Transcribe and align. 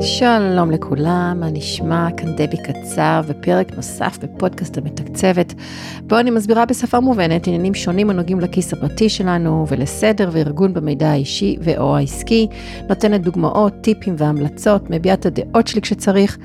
שלום 0.00 0.70
לכולם, 0.70 1.36
מה 1.40 1.50
נשמע? 1.50 2.08
כאן 2.16 2.32
דבי 2.32 2.56
קצר 2.56 3.20
ופרק 3.26 3.72
נוסף 3.76 4.18
בפודקאסט 4.22 4.78
המתקצבת, 4.78 5.54
בו 6.02 6.18
אני 6.18 6.30
מסבירה 6.30 6.66
בשפה 6.66 7.00
מובנת 7.00 7.46
עניינים 7.46 7.74
שונים 7.74 8.10
הנוגעים 8.10 8.40
לכיס 8.40 8.72
הפרטי 8.72 9.08
שלנו 9.08 9.66
ולסדר 9.68 10.28
וארגון 10.32 10.74
במידע 10.74 11.10
האישי 11.10 11.56
ו/או 11.60 11.96
העסקי, 11.96 12.46
נותנת 12.88 13.20
דוגמאות, 13.22 13.72
טיפים 13.80 14.14
והמלצות, 14.18 14.90
מביעה 14.90 15.14
את 15.14 15.26
הדעות 15.26 15.66
שלי 15.66 15.80
כשצריך, 15.80 16.38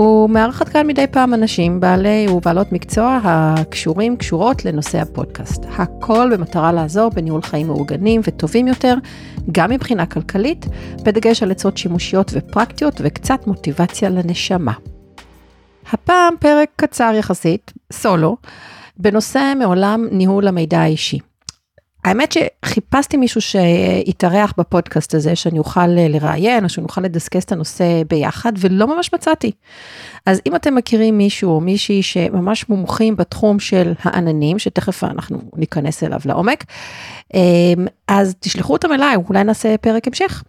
ומארחת 0.00 0.68
כאן 0.68 0.86
מדי 0.86 1.06
פעם 1.06 1.34
אנשים 1.34 1.80
בעלי 1.80 2.28
ובעלות 2.28 2.72
מקצוע 2.72 3.20
הקשורים, 3.24 4.16
קשורות 4.16 4.64
לנושא 4.64 5.00
הפודקאסט. 5.00 5.64
הכל 5.78 6.30
במטרה 6.32 6.72
לעזור 6.72 7.10
בניהול 7.10 7.42
חיים 7.42 7.66
מאורגנים 7.66 8.20
וטובים 8.24 8.68
יותר, 8.68 8.94
גם 9.52 9.70
מבחינה 9.70 10.06
כלכלית, 10.06 10.66
בדגש 11.04 11.42
על 11.42 11.50
עצות 11.50 11.76
שימושיות 11.76 12.30
ופרקטיות 12.34 13.00
וקצת 13.04 13.46
מוטיבציה 13.46 14.08
לנשמה. 14.08 14.72
הפעם 15.92 16.34
פרק 16.40 16.68
קצר 16.76 17.12
יחסית, 17.18 17.72
סולו, 17.92 18.36
בנושא 18.96 19.52
מעולם 19.58 20.06
ניהול 20.10 20.48
המידע 20.48 20.80
האישי. 20.80 21.18
האמת 22.04 22.32
שחיפשתי 22.32 23.16
מישהו 23.16 23.40
שיתארח 23.40 24.54
בפודקאסט 24.58 25.14
הזה, 25.14 25.36
שאני 25.36 25.58
אוכל 25.58 25.86
לראיין, 25.86 26.64
או 26.64 26.68
שנוכל 26.68 27.00
לדסקס 27.00 27.44
את 27.44 27.52
הנושא 27.52 28.02
ביחד, 28.08 28.52
ולא 28.58 28.96
ממש 28.96 29.14
מצאתי. 29.14 29.52
אז 30.26 30.40
אם 30.46 30.56
אתם 30.56 30.74
מכירים 30.74 31.18
מישהו 31.18 31.50
או 31.50 31.60
מישהי 31.60 32.02
שממש 32.02 32.68
מומחים 32.68 33.16
בתחום 33.16 33.60
של 33.60 33.92
העננים, 34.02 34.58
שתכף 34.58 35.04
אנחנו 35.04 35.38
ניכנס 35.56 36.04
אליו 36.04 36.20
לעומק, 36.24 36.64
אמ, 37.34 37.86
אז 38.08 38.34
תשלחו 38.40 38.72
אותם 38.72 38.92
אליי, 38.92 39.16
אולי 39.28 39.44
נעשה 39.44 39.76
פרק 39.78 40.06
המשך. 40.06 40.42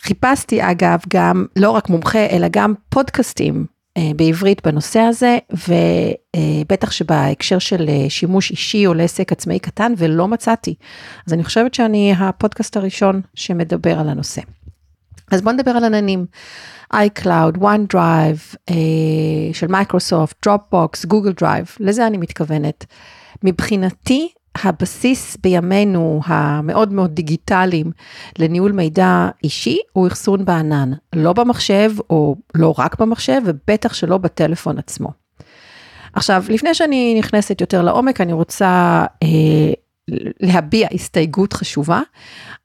חיפשתי 0.00 0.70
אגב 0.70 0.98
גם 1.08 1.46
לא 1.56 1.70
רק 1.70 1.88
מומחה, 1.88 2.26
אלא 2.26 2.46
גם 2.50 2.74
פודקאסטים 2.88 3.54
אה, 3.56 3.81
בעברית 4.16 4.66
בנושא 4.66 5.00
הזה, 5.00 5.38
ובטח 5.52 6.90
שבהקשר 6.90 7.58
של 7.58 7.88
אה, 7.88 8.10
שימוש 8.10 8.50
אישי 8.50 8.86
או 8.86 8.94
לעסק 8.94 9.32
עצמאי 9.32 9.58
קטן, 9.58 9.92
ולא 9.96 10.28
מצאתי. 10.28 10.74
אז 11.26 11.32
אני 11.32 11.44
חושבת 11.44 11.74
שאני 11.74 12.14
הפודקאסט 12.18 12.76
הראשון 12.76 13.20
שמדבר 13.34 13.98
על 13.98 14.08
הנושא. 14.08 14.42
אז 15.32 15.42
בואו 15.42 15.54
נדבר 15.54 15.70
על 15.70 15.84
עננים. 15.84 16.26
iCloud, 16.94 17.58
OneDrive 17.58 18.56
אה, 18.70 18.74
של 19.52 19.66
מייקרוסופט, 19.66 20.46
Dropbox, 20.46 21.06
Google 21.06 21.32
Drive, 21.32 21.66
לזה 21.80 22.06
אני 22.06 22.16
מתכוונת. 22.16 22.86
מבחינתי, 23.42 24.28
הבסיס 24.64 25.36
בימינו 25.36 26.20
המאוד 26.24 26.92
מאוד 26.92 27.14
דיגיטליים 27.14 27.92
לניהול 28.38 28.72
מידע 28.72 29.28
אישי 29.44 29.78
הוא 29.92 30.06
אחסון 30.06 30.44
בענן, 30.44 30.92
לא 31.14 31.32
במחשב 31.32 31.90
או 32.10 32.36
לא 32.54 32.74
רק 32.78 33.00
במחשב 33.00 33.40
ובטח 33.44 33.94
שלא 33.94 34.18
בטלפון 34.18 34.78
עצמו. 34.78 35.08
עכשיו, 36.12 36.44
לפני 36.48 36.74
שאני 36.74 37.14
נכנסת 37.18 37.60
יותר 37.60 37.82
לעומק, 37.82 38.20
אני 38.20 38.32
רוצה 38.32 39.04
אה, 39.22 39.72
להביע 40.40 40.88
הסתייגות 40.94 41.52
חשובה. 41.52 42.00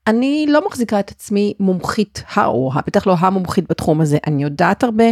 אני 0.07 0.45
לא 0.49 0.65
מחזיקה 0.67 0.99
את 0.99 1.11
עצמי 1.11 1.53
מומחית 1.59 2.23
האו, 2.33 2.71
בטח 2.87 3.07
לא 3.07 3.15
המומחית 3.19 3.65
בתחום 3.69 4.01
הזה, 4.01 4.17
אני 4.27 4.43
יודעת 4.43 4.83
הרבה, 4.83 5.03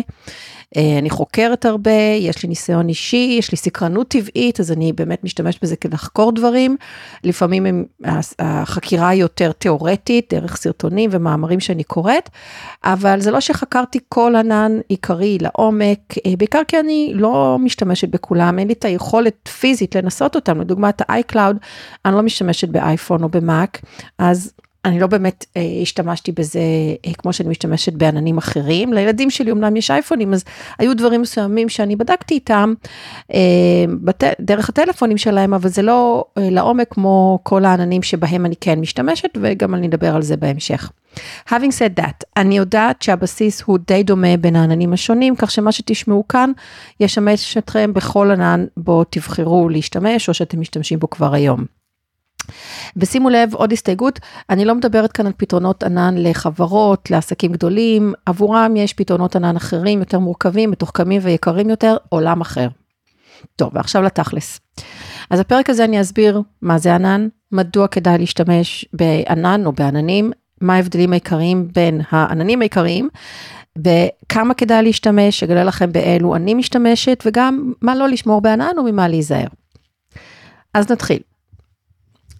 אה, 0.78 1.00
אני 1.00 1.10
חוקרת 1.10 1.66
הרבה, 1.66 1.92
יש 2.20 2.44
לי 2.44 2.50
ניסיון 2.50 2.90
אישי, 2.90 3.36
יש 3.40 3.52
לי 3.52 3.58
סקרנות 3.58 4.08
טבעית, 4.08 4.60
אז 4.60 4.72
אני 4.72 4.94
באמת 4.94 5.24
משתמשת 5.24 5.64
בזה 5.64 5.76
כדי 5.76 5.94
לחקור 5.94 6.32
דברים. 6.32 6.78
לפעמים 7.24 7.66
הם, 7.66 7.86
החקירה 8.40 9.10
היא 9.10 9.22
יותר 9.22 9.52
תיאורטית, 9.52 10.34
דרך 10.34 10.58
סרטונים 10.58 11.10
ומאמרים 11.14 11.60
שאני 11.60 11.84
קוראת, 11.84 12.30
אבל 12.84 13.22
זה 13.22 13.32
לא 13.32 13.40
שחקרתי 13.40 14.00
כל 14.10 14.36
ענן 14.36 14.72
עיקרי 14.90 15.38
לעומק, 15.42 16.00
אה, 16.26 16.34
בעיקר 16.38 16.62
כי 16.68 16.80
אני 16.80 17.12
לא 17.16 17.58
משתמשת 17.60 18.10
בכולם, 18.10 18.60
אין 18.60 18.68
לי 18.68 18.74
את 18.74 18.86
היכולת 18.86 19.50
פיזית 19.60 19.96
לנסות 19.96 20.36
אותם, 20.36 20.62
לדוגמת 20.62 21.02
ה-iCloud, 21.02 21.56
אני 22.06 22.16
לא 22.16 22.22
משתמשת 22.22 22.70
באייפון 22.70 23.24
או 23.24 23.30
במאק, 23.30 23.82
אז 24.20 24.52
אני 24.86 25.00
לא 25.00 25.08
באמת 25.08 25.46
אה, 25.58 25.62
השתמשתי 25.82 26.32
בזה 26.32 26.60
אה, 27.06 27.14
כמו 27.14 27.34
שאני 27.34 27.50
משתמשת 27.50 27.94
בעננים 27.94 28.38
אחרים. 28.38 28.94
לילדים 28.94 29.30
שלי 29.30 29.52
אמנם 29.52 29.76
יש 29.76 29.92
אייפונים, 29.92 30.34
אז 30.34 30.44
היו 30.80 30.98
דברים 30.98 31.22
מסוימים 31.22 31.70
שאני 31.70 31.96
בדקתי 31.96 32.34
איתם 32.34 32.74
אה, 33.34 33.40
בת, 34.02 34.24
דרך 34.42 34.70
הטלפונים 34.70 35.18
שלהם, 35.18 35.54
אבל 35.54 35.70
זה 35.70 35.82
לא 35.82 36.26
אה, 36.38 36.50
לעומק 36.50 36.88
כמו 36.90 37.40
כל 37.44 37.66
העננים 37.66 38.04
שבהם 38.04 38.46
אני 38.46 38.56
כן 38.62 38.80
משתמשת, 38.80 39.30
וגם 39.42 39.76
אני 39.76 39.88
אדבר 39.88 40.16
על 40.16 40.22
זה 40.22 40.38
בהמשך. 40.38 40.92
Having 41.50 41.72
said 41.80 42.00
that, 42.00 42.24
אני 42.38 42.58
יודעת 42.58 43.02
שהבסיס 43.02 43.62
הוא 43.62 43.80
די 43.88 44.04
דומה 44.04 44.38
בין 44.38 44.56
העננים 44.56 44.94
השונים, 44.94 45.36
כך 45.36 45.52
שמה 45.52 45.72
שתשמעו 45.72 46.28
כאן 46.28 46.52
ישמש 47.00 47.58
אתכם 47.58 47.94
בכל 47.94 48.32
ענן 48.32 48.66
בו 48.78 49.04
תבחרו 49.04 49.70
להשתמש, 49.70 50.30
או 50.30 50.34
שאתם 50.34 50.62
משתמשים 50.62 51.00
בו 51.00 51.10
כבר 51.10 51.34
היום. 51.34 51.75
ושימו 52.98 53.30
לב, 53.30 53.54
עוד 53.54 53.72
הסתייגות, 53.72 54.20
אני 54.50 54.66
לא 54.66 54.76
מדברת 54.76 55.12
כאן 55.12 55.26
על 55.26 55.34
פתרונות 55.38 55.84
ענן 55.84 56.16
לחברות, 56.18 57.12
לעסקים 57.12 57.52
גדולים, 57.52 58.14
עבורם 58.26 58.76
יש 58.76 58.94
פתרונות 58.94 59.36
ענן 59.36 59.56
אחרים, 59.56 60.00
יותר 60.00 60.20
מורכבים, 60.20 60.72
מתוחכמים 60.72 61.22
ויקרים 61.24 61.70
יותר, 61.70 61.98
עולם 62.10 62.42
אחר. 62.42 62.68
טוב, 63.56 63.72
ועכשיו 63.74 64.02
לתכלס. 64.02 64.60
אז 65.30 65.40
בפרק 65.40 65.70
הזה 65.70 65.86
אני 65.86 66.02
אסביר 66.02 66.42
מה 66.62 66.78
זה 66.78 66.96
ענן, 66.96 67.28
מדוע 67.52 67.88
כדאי 67.88 68.18
להשתמש 68.18 68.86
בענן 68.94 69.66
או 69.66 69.72
בעננים, 69.72 70.32
מה 70.62 70.76
ההבדלים 70.76 71.12
העיקריים 71.12 71.68
בין 71.74 72.02
העננים 72.10 72.62
העיקריים, 72.62 73.10
וכמה 73.78 74.54
כדאי 74.54 74.84
להשתמש, 74.84 75.44
אגלה 75.44 75.64
לכם 75.64 75.92
באלו 75.92 76.36
אני 76.36 76.54
משתמשת, 76.54 77.24
וגם 77.26 77.74
מה 77.82 77.96
לא 77.96 78.08
לשמור 78.08 78.42
בענן 78.42 78.80
וממה 78.80 79.08
להיזהר. 79.08 79.48
אז 80.74 80.92
נתחיל. 80.92 81.20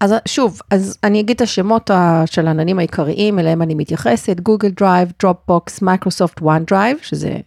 אז 0.02 0.14
שוב, 0.28 0.60
אז 0.72 0.98
אני 1.04 1.20
אגיד 1.20 1.36
את 1.36 1.42
השמות 1.42 1.90
של 2.26 2.48
העננים 2.48 2.80
העיקריים 2.80 3.40
אליהם 3.40 3.62
אני 3.62 3.76
מתייחסת, 3.76 4.40
Google 4.40 4.70
Drive, 4.70 5.12
Dropbox, 5.22 5.82
Microsoft 5.82 6.42
OneDrive, 6.42 6.98
שזה 7.02 7.38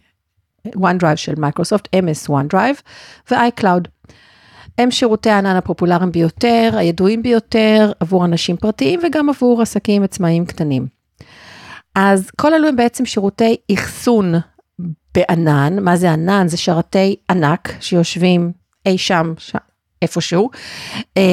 OneDrive 0.75 1.15
של 1.15 1.33
מייקרוסופט, 1.37 1.87
MS 1.95 2.29
OneDrive, 2.29 2.81
ו-iCloud. 3.31 3.87
הם 4.77 4.91
שירותי 4.91 5.29
הענן 5.29 5.55
הפופולריים 5.55 6.11
ביותר, 6.11 6.71
הידועים 6.77 7.23
ביותר 7.23 7.91
עבור 7.99 8.25
אנשים 8.25 8.57
פרטיים 8.57 8.99
וגם 9.03 9.29
עבור 9.29 9.61
עסקים 9.61 10.03
עצמאיים 10.03 10.45
קטנים. 10.45 10.87
אז 11.95 12.31
כל 12.31 12.53
אלו 12.53 12.67
הם 12.67 12.75
בעצם 12.75 13.05
שירותי 13.05 13.55
אחסון 13.73 14.33
בענן, 15.15 15.83
מה 15.83 15.95
זה 15.95 16.11
ענן? 16.11 16.47
זה 16.47 16.57
שרתי 16.57 17.15
ענק 17.29 17.73
שיושבים 17.79 18.51
אי 18.85 18.97
שם, 18.97 19.33
איפשהו, 20.01 20.49
אה, 21.17 21.23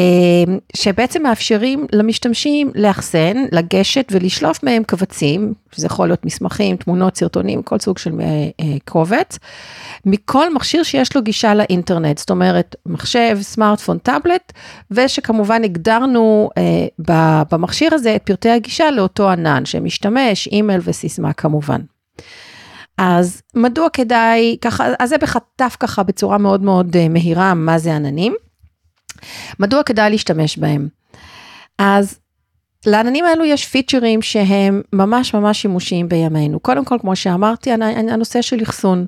שבעצם 0.77 1.23
מאפשרים 1.23 1.87
למשתמשים 1.93 2.71
לאחסן, 2.75 3.45
לגשת 3.53 4.09
ולשלוף 4.11 4.63
מהם 4.63 4.83
קבצים, 4.83 5.55
שזה 5.73 5.87
יכול 5.87 6.09
להיות 6.09 6.25
מסמכים, 6.25 6.77
תמונות, 6.77 7.17
סרטונים, 7.17 7.63
כל 7.63 7.79
סוג 7.79 7.99
של 7.99 8.21
אה, 8.21 8.27
אה, 8.61 8.77
קובץ, 8.85 9.39
מכל 10.05 10.55
מכשיר 10.55 10.83
שיש 10.83 11.17
לו 11.17 11.23
גישה 11.23 11.55
לאינטרנט, 11.55 12.19
זאת 12.19 12.31
אומרת, 12.31 12.77
מחשב, 12.87 13.39
סמארטפון, 13.41 13.99
טאבלט, 13.99 14.53
ושכמובן 14.91 15.65
הגדרנו 15.65 16.51
במכשיר 17.51 17.95
הזה 17.95 18.17
את 18.17 18.23
פרטי 18.23 18.51
הגישה 18.51 18.91
לאותו 18.91 19.31
ענן, 19.31 19.65
שמשתמש, 19.65 20.47
אימייל 20.47 20.81
וסיסמה 20.85 21.33
כמובן. 21.33 21.81
אז 22.99 23.43
מדוע 23.55 23.89
כדאי, 23.93 24.57
ככה, 24.61 24.87
אז 24.99 25.09
זה 25.09 25.19
בחטף 25.19 25.77
ככה 25.81 26.03
בצורה 26.03 26.39
מאוד 26.39 26.63
מאוד 26.63 27.09
מהירה, 27.11 27.55
מה 27.55 27.79
זה 27.79 27.97
עננים. 27.97 28.35
מדוע 29.61 29.83
כדאי 29.83 30.11
להשתמש 30.11 30.59
בהם? 30.59 30.89
אז 31.79 32.19
לעננים 32.87 33.25
האלו 33.25 33.45
יש 33.45 33.67
פיצ'רים 33.67 34.23
שהם 34.23 34.83
ממש 34.93 35.35
ממש 35.35 35.63
שימושיים 35.63 36.09
בימינו. 36.09 36.61
קודם 36.61 36.85
כל, 36.85 36.97
כמו 37.01 37.17
שאמרתי, 37.17 37.71
הנושא 38.11 38.43
של 38.43 38.63
אחסון. 38.63 39.07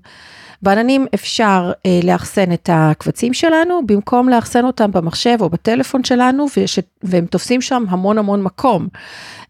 בעננים 0.62 1.06
אפשר 1.14 1.72
אה, 1.87 2.00
לאחסן 2.04 2.52
את 2.52 2.70
הקבצים 2.72 3.34
שלנו, 3.34 3.81
במקום 3.87 4.28
לאחסן 4.28 4.64
אותם 4.64 4.90
במחשב 4.93 5.37
או 5.40 5.48
בטלפון 5.48 6.04
שלנו, 6.04 6.46
וש, 6.56 6.78
והם 7.02 7.26
תופסים 7.26 7.60
שם 7.60 7.84
המון 7.88 8.19
המון 8.19 8.43
מקום. 8.43 8.88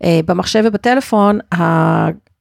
אה, 0.05 0.21
במחשב 0.27 0.63
ובטלפון, 0.67 1.39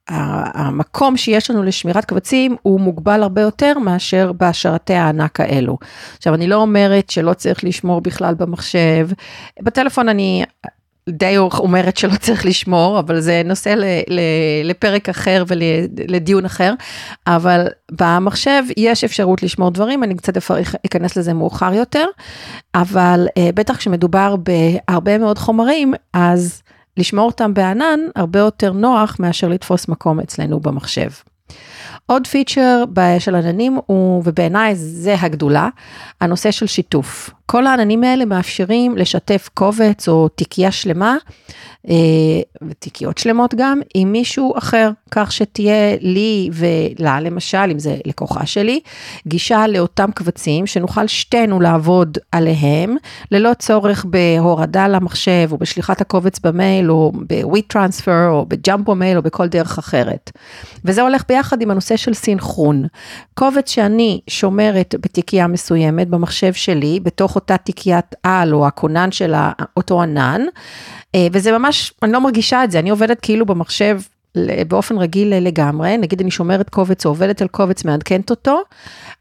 המקום 0.10 1.18
שיש 1.18 1.52
לנו 1.52 1.64
לשמירת 1.64 2.06
קבצים 2.06 2.56
הוא 2.62 2.80
מוגבל 2.80 3.24
הרבה 3.24 3.42
יותר 3.42 3.80
מאשר 3.80 4.32
בהשרתי 4.32 4.94
הענק 4.94 5.40
האלו. 5.40 5.78
עכשיו, 6.18 6.34
אני 6.34 6.48
לא 6.48 6.56
אומרת 6.56 7.10
שלא 7.10 7.34
צריך 7.34 7.64
לשמור 7.64 8.02
בכלל 8.02 8.34
במחשב, 8.36 9.10
בטלפון 9.62 10.10
אני 10.10 10.44
די 11.10 11.38
אומרת 11.38 11.98
שלא 11.98 12.16
צריך 12.20 12.46
לשמור, 12.46 13.00
אבל 13.00 13.20
זה 13.20 13.42
נושא 13.46 13.70
ל, 13.70 13.84
ל, 14.08 14.22
לפרק 14.64 15.10
אחר 15.10 15.44
ולדיון 15.48 16.46
אחר, 16.46 16.74
אבל 17.28 17.68
במחשב 17.92 18.64
יש 18.78 19.04
אפשרות 19.04 19.44
לשמור 19.44 19.72
דברים, 19.72 20.04
אני 20.04 20.16
קצת 20.16 20.38
אכנס 20.86 21.18
לזה 21.18 21.34
מאוחר 21.34 21.74
יותר, 21.74 22.06
אבל 22.76 23.28
אה, 23.38 23.50
בטח 23.56 23.78
כשמדובר 23.78 24.36
בהרבה 24.36 25.18
מאוד 25.18 25.38
חומרים, 25.38 25.94
אז 26.14 26.62
לשמור 26.98 27.26
אותם 27.26 27.54
בענן 27.54 28.00
הרבה 28.16 28.40
יותר 28.40 28.72
נוח 28.72 29.18
מאשר 29.20 29.48
לתפוס 29.48 29.88
מקום 29.88 30.20
אצלנו 30.20 30.60
במחשב. 30.60 31.10
עוד 32.06 32.28
פיצ'ר 32.28 32.84
של 33.20 33.36
עננים 33.36 33.80
הוא, 33.86 34.24
ובעיניי 34.26 34.76
זה 34.76 35.16
הגדולה, 35.20 35.70
הנושא 36.22 36.52
של 36.52 36.68
שיתוף. 36.68 37.30
כל 37.52 37.68
העננים 37.68 38.04
האלה 38.04 38.26
מאפשרים 38.26 38.98
לשתף 38.98 39.50
קובץ 39.54 40.10
או 40.10 40.28
תיקייה 40.28 40.72
שלמה 40.72 41.18
אה, 41.90 41.96
ותיקיות 42.70 43.18
שלמות 43.18 43.56
גם, 43.56 43.82
עם 43.94 44.12
מישהו 44.12 44.54
אחר, 44.58 44.90
כך 45.12 45.32
שתהיה 45.32 45.96
לי 46.02 46.50
ולה, 46.54 47.20
למשל, 47.20 47.72
אם 47.72 47.80
זה 47.80 47.98
לקוחה 48.06 48.46
שלי, 48.46 48.80
גישה 49.28 49.68
לאותם 49.68 50.10
קבצים, 50.16 50.68
שנוכל 50.68 51.08
שתינו 51.08 51.60
לעבוד 51.60 52.18
עליהם, 52.32 52.98
ללא 53.32 53.54
צורך 53.60 54.06
בהורדה 54.06 54.88
למחשב, 54.88 55.50
או 55.52 55.58
בשליחת 55.58 56.02
הקובץ 56.02 56.40
במייל, 56.40 56.92
או 56.92 57.12
ב-WeTransfer, 57.28 57.68
טרנספר, 57.68 58.28
או 58.30 58.46
בג'מפו 58.46 58.96
מייל, 58.96 59.18
או 59.18 59.22
בכל 59.22 59.48
דרך 59.48 59.78
אחרת. 59.78 60.32
וזה 60.86 61.02
הולך 61.02 61.24
ביחד 61.28 61.62
עם 61.62 61.72
הנושא 61.72 61.98
של 61.98 62.14
סינכרון. 62.14 62.86
קובץ 63.34 63.70
שאני 63.70 64.20
שומרת 64.28 64.96
בתיקייה 65.02 65.48
מסוימת 65.48 66.08
במחשב 66.08 66.54
שלי, 66.54 67.00
בתוך 67.00 67.37
אותה 67.38 67.58
תיקיית 67.58 68.16
על, 68.24 68.54
או 68.54 68.68
הכונן 68.68 69.12
של 69.12 69.34
אותו 69.78 70.02
ענן, 70.02 70.42
אה, 71.16 71.28
וזה 71.32 71.58
ממש, 71.58 71.94
אני 72.04 72.12
לא 72.12 72.22
מרגישה 72.22 72.64
את 72.64 72.72
זה, 72.72 72.80
אני 72.80 72.90
עובדת 72.90 73.20
כאילו 73.20 73.46
במחשב 73.46 74.00
באופן 74.68 74.98
רגיל 74.98 75.34
לגמרי, 75.40 75.98
נגיד 75.98 76.22
אני 76.22 76.32
שומרת 76.32 76.70
קובץ 76.70 77.06
או 77.06 77.12
עובדת 77.12 77.42
על 77.42 77.48
קובץ, 77.48 77.86
מעדכנת 77.86 78.30
אותו, 78.30 78.62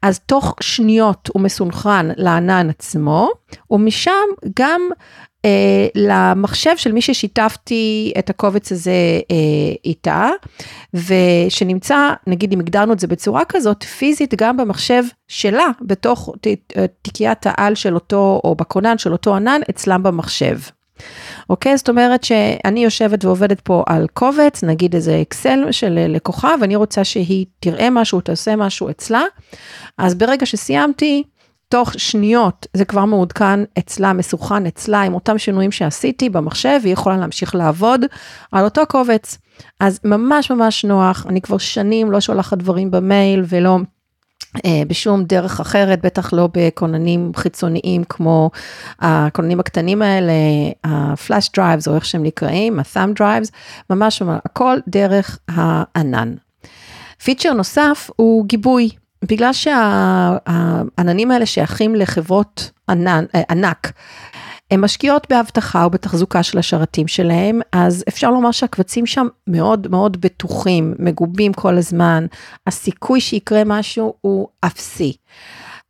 אז 0.01 0.19
תוך 0.19 0.55
שניות 0.61 1.29
הוא 1.33 1.41
מסונכרן 1.41 2.09
לענן 2.17 2.69
עצמו, 2.69 3.29
ומשם 3.71 4.11
גם 4.59 4.81
אה, 5.45 5.87
למחשב 5.95 6.77
של 6.77 6.91
מי 6.91 7.01
ששיתפתי 7.01 8.13
את 8.19 8.29
הקובץ 8.29 8.71
הזה 8.71 8.91
אה, 9.31 9.75
איתה, 9.85 10.29
ושנמצא, 10.93 12.13
נגיד 12.27 12.53
אם 12.53 12.59
הגדרנו 12.59 12.93
את 12.93 12.99
זה 12.99 13.07
בצורה 13.07 13.45
כזאת, 13.45 13.83
פיזית 13.83 14.33
גם 14.35 14.57
במחשב 14.57 15.03
שלה, 15.27 15.67
בתוך 15.81 16.29
תיקיית 17.01 17.45
העל 17.45 17.75
של 17.75 17.95
אותו, 17.95 18.41
או 18.43 18.55
בכונן 18.55 18.97
של 18.97 19.11
אותו 19.11 19.35
ענן, 19.35 19.61
אצלם 19.69 20.03
במחשב. 20.03 20.57
אוקיי? 21.49 21.77
זאת 21.77 21.89
אומרת 21.89 22.23
שאני 22.23 22.83
יושבת 22.83 23.25
ועובדת 23.25 23.61
פה 23.61 23.83
על 23.87 24.07
קובץ, 24.13 24.63
נגיד 24.63 24.95
איזה 24.95 25.21
אקסל 25.21 25.71
של 25.71 26.05
לקוחה, 26.09 26.55
ואני 26.61 26.75
רוצה 26.75 27.03
שהיא 27.03 27.45
תראה 27.59 27.89
משהו, 27.89 28.21
תעשה 28.21 28.55
משהו 28.55 28.89
אצלה, 28.89 29.23
אז 29.97 30.15
ברגע 30.15 30.45
שסיימתי, 30.45 31.23
תוך 31.69 31.93
שניות 31.97 32.67
זה 32.73 32.85
כבר 32.85 33.05
מעודכן 33.05 33.59
אצלה, 33.79 34.13
מסוכן 34.13 34.65
אצלה 34.65 35.01
עם 35.01 35.13
אותם 35.13 35.37
שינויים 35.37 35.71
שעשיתי 35.71 36.29
במחשב, 36.29 36.79
והיא 36.81 36.93
יכולה 36.93 37.17
להמשיך 37.17 37.55
לעבוד 37.55 38.05
על 38.51 38.63
אותו 38.63 38.81
קובץ. 38.87 39.37
אז 39.79 39.99
ממש 40.03 40.51
ממש 40.51 40.85
נוח, 40.85 41.25
אני 41.29 41.41
כבר 41.41 41.57
שנים 41.57 42.11
לא 42.11 42.19
שולחת 42.19 42.57
דברים 42.57 42.91
במייל 42.91 43.43
ולא 43.47 43.77
בשום 44.87 45.23
דרך 45.23 45.59
אחרת, 45.59 46.05
בטח 46.05 46.33
לא 46.33 46.49
בכוננים 46.53 47.31
חיצוניים 47.35 48.03
כמו 48.03 48.49
הכוננים 48.99 49.59
הקטנים 49.59 50.01
האלה, 50.01 50.33
ה-flash 50.83 51.49
drives 51.57 51.87
או 51.87 51.95
איך 51.95 52.05
שהם 52.05 52.23
נקראים, 52.23 52.79
ה-thumb 52.79 53.19
drives, 53.19 53.51
ממש, 53.89 54.21
הכל 54.45 54.77
דרך 54.87 55.39
הענן. 55.47 56.33
פיצ'ר 57.23 57.53
נוסף 57.53 58.09
הוא 58.15 58.45
גיבוי. 58.45 58.89
בגלל 59.23 59.53
שהעננים 59.53 61.31
האלה 61.31 61.45
שייכים 61.45 61.95
לחברות 61.95 62.71
ענן, 62.89 63.25
אה, 63.35 63.41
ענק, 63.49 63.91
הן 64.71 64.79
משקיעות 64.79 65.27
באבטחה 65.29 65.83
או 65.83 65.89
בתחזוקה 65.89 66.43
של 66.43 66.57
השרתים 66.57 67.07
שלהם, 67.07 67.59
אז 67.71 68.03
אפשר 68.07 68.31
לומר 68.31 68.51
שהקבצים 68.51 69.05
שם 69.05 69.27
מאוד 69.47 69.87
מאוד 69.91 70.21
בטוחים, 70.21 70.93
מגובים 70.99 71.53
כל 71.53 71.77
הזמן, 71.77 72.25
הסיכוי 72.67 73.21
שיקרה 73.21 73.63
משהו 73.65 74.13
הוא 74.21 74.47
אפסי. 74.65 75.13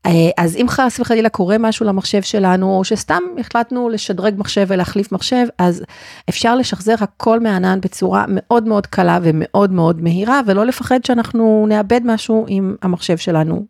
אה, 0.06 0.12
אז 0.38 0.56
אם 0.56 0.66
חס 0.70 1.00
וחלילה 1.00 1.30
קורה 1.30 1.58
משהו 1.58 1.86
למחשב 1.86 2.22
שלנו, 2.22 2.78
או 2.78 2.84
שסתם 2.84 3.22
החלטנו 3.40 3.90
לשדרג 3.90 4.34
מחשב 4.38 4.66
ולהחליף 4.68 5.12
מחשב, 5.12 5.46
אז 5.58 5.84
אפשר 6.30 6.56
לשחזר 6.56 6.96
הכל 7.00 7.40
מהענן 7.40 7.82
בצורה 7.82 8.26
מאוד 8.28 8.68
מאוד 8.68 8.88
קלה 8.88 9.20
ומאוד 9.24 9.72
מאוד 9.72 10.02
מהירה, 10.02 10.42
ולא 10.46 10.66
לפחד 10.66 11.06
שאנחנו 11.06 11.66
נאבד 11.70 12.02
משהו 12.04 12.46
אם 12.50 12.76
המחשב 12.82 13.18
שלנו 13.18 13.66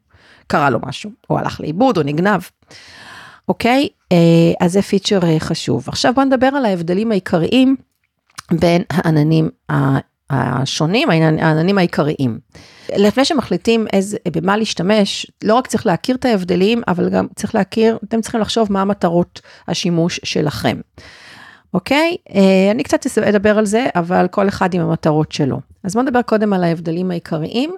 קרה 0.48 0.70
לו 0.70 0.80
משהו, 0.86 1.12
או 1.30 1.40
הלך 1.40 1.62
לאיבוד 1.62 1.98
או 1.98 2.04
נגנב. 2.04 2.42
אוקיי? 3.48 3.88
אה, 4.12 4.18
אז 4.60 4.74
זה 4.74 4.82
פיצ'ר 4.82 5.20
אה, 5.24 5.40
חשוב. 5.40 5.86
עכשיו 5.88 6.14
בוא 6.14 6.24
נדבר 6.24 6.48
על 6.48 6.66
ההבדלים 6.66 7.12
העיקריים 7.12 7.76
בין 8.52 8.82
העננים 8.90 9.50
השונים, 10.30 11.10
העננים 11.10 11.78
העיקריים. 11.78 12.40
לפני 12.98 13.26
שמחליטים 13.26 13.88
איזה, 13.94 14.18
במה 14.32 14.58
להשתמש, 14.58 15.32
לא 15.44 15.54
רק 15.54 15.68
צריך 15.68 15.86
להכיר 15.86 16.16
את 16.16 16.26
ההבדלים, 16.26 16.82
אבל 16.88 17.10
גם 17.10 17.28
צריך 17.36 17.56
להכיר, 17.56 17.98
אתם 18.04 18.22
צריכים 18.22 18.42
לחשוב 18.42 18.72
מה 18.72 18.82
המטרות 18.82 19.42
השימוש 19.68 20.20
שלכם. 20.24 20.80
אוקיי? 21.74 22.16
אה, 22.36 22.72
אני 22.72 22.84
קצת 22.84 23.18
אדבר 23.18 23.58
על 23.58 23.66
זה, 23.66 23.86
אבל 23.96 24.28
כל 24.32 24.48
אחד 24.48 24.74
עם 24.74 24.82
המטרות 24.82 25.32
שלו. 25.32 25.60
אז 25.84 25.94
בוא 25.94 26.04
נדבר 26.04 26.22
קודם 26.22 26.54
על 26.54 26.64
ההבדלים 26.64 27.12
העיקריים. 27.12 27.76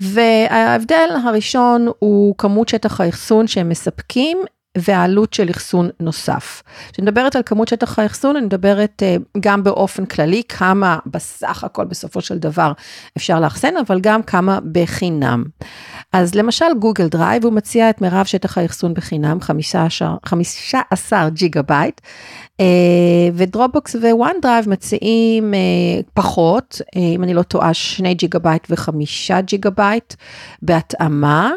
וההבדל 0.00 1.08
הראשון 1.24 1.88
הוא 1.98 2.34
כמות 2.38 2.68
שטח 2.68 3.00
האחסון 3.00 3.46
שהם 3.46 3.68
מספקים 3.68 4.38
והעלות 4.82 5.34
של 5.34 5.50
אחסון 5.50 5.88
נוסף. 6.00 6.62
כשאני 6.92 7.10
מדברת 7.10 7.36
על 7.36 7.42
כמות 7.46 7.68
שטח 7.68 7.98
האחסון, 7.98 8.36
אני 8.36 8.46
מדברת 8.46 9.02
אה, 9.02 9.16
גם 9.40 9.62
באופן 9.62 10.06
כללי, 10.06 10.42
כמה 10.48 10.98
בסך 11.06 11.64
הכל 11.64 11.84
בסופו 11.84 12.20
של 12.20 12.38
דבר 12.38 12.72
אפשר 13.16 13.40
לאחסן, 13.40 13.76
אבל 13.86 14.00
גם 14.00 14.22
כמה 14.22 14.58
בחינם. 14.72 15.44
אז 16.12 16.34
למשל 16.34 16.64
Google 16.78 17.08
Drive, 17.08 17.44
הוא 17.44 17.52
מציע 17.52 17.90
את 17.90 18.00
מירב 18.00 18.26
שטח 18.26 18.58
האחסון 18.58 18.94
בחינם, 18.94 19.40
15, 19.40 20.16
15 20.24 21.28
ג'יגה 21.30 21.62
בייט, 21.62 22.00
אה, 22.60 22.66
ו 23.34 23.42
Dropbox 23.42 23.94
ו 23.94 24.34
OneDrive 24.42 24.68
מציעים 24.68 25.54
אה, 25.54 26.00
פחות, 26.14 26.80
אם 26.96 27.22
אני 27.22 27.34
לא 27.34 27.42
טועה, 27.42 27.74
2 27.74 28.16
ג'יגה 28.16 28.38
בייט 28.38 28.66
ו-5 28.70 28.90
ג'יגה 29.44 29.70
בייט 29.70 30.14
בהתאמה, 30.62 31.50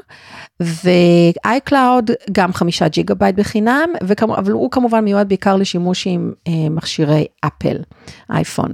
ו-iCloud 0.62 2.12
גם 2.32 2.54
5 2.54 2.84
ג'יגה 2.84 3.16
בייט 3.16 3.36
בחינם, 3.36 3.90
וכמו, 4.04 4.36
אבל 4.36 4.52
הוא 4.52 4.72
כמובן 4.72 5.04
מיועד 5.04 5.30
בעיקר 5.30 5.56
לשימוש 5.56 6.08
עם 6.08 6.32
אה, 6.48 6.70
מכשירי 6.70 7.26
אפל, 7.46 7.78
אייפון. 8.30 8.74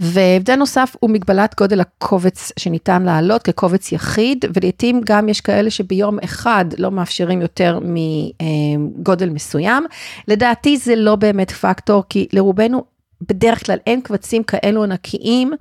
והבדל 0.00 0.54
נוסף 0.56 0.96
הוא 1.00 1.10
מגבלת 1.10 1.54
גודל 1.58 1.80
הקובץ 1.80 2.52
שניתן 2.56 3.02
לעלות 3.02 3.42
כקובץ 3.42 3.92
יחיד, 3.92 4.44
ולעיתים 4.54 5.00
גם 5.04 5.28
יש 5.28 5.40
כאלה 5.40 5.70
שביום 5.70 6.18
אחד 6.24 6.64
לא 6.78 6.90
מאפשרים 6.90 7.42
יותר 7.42 7.78
מגודל 7.82 9.30
מסוים. 9.30 9.84
לדעתי 10.28 10.76
זה 10.76 10.96
לא 10.96 11.16
באמת 11.16 11.50
פקטור, 11.50 12.04
כי 12.08 12.26
לרובנו 12.32 12.84
בדרך 13.20 13.66
כלל 13.66 13.78
אין 13.86 14.00
קבצים 14.00 14.42
כאלו 14.42 14.84
ענקיים. 14.84 15.52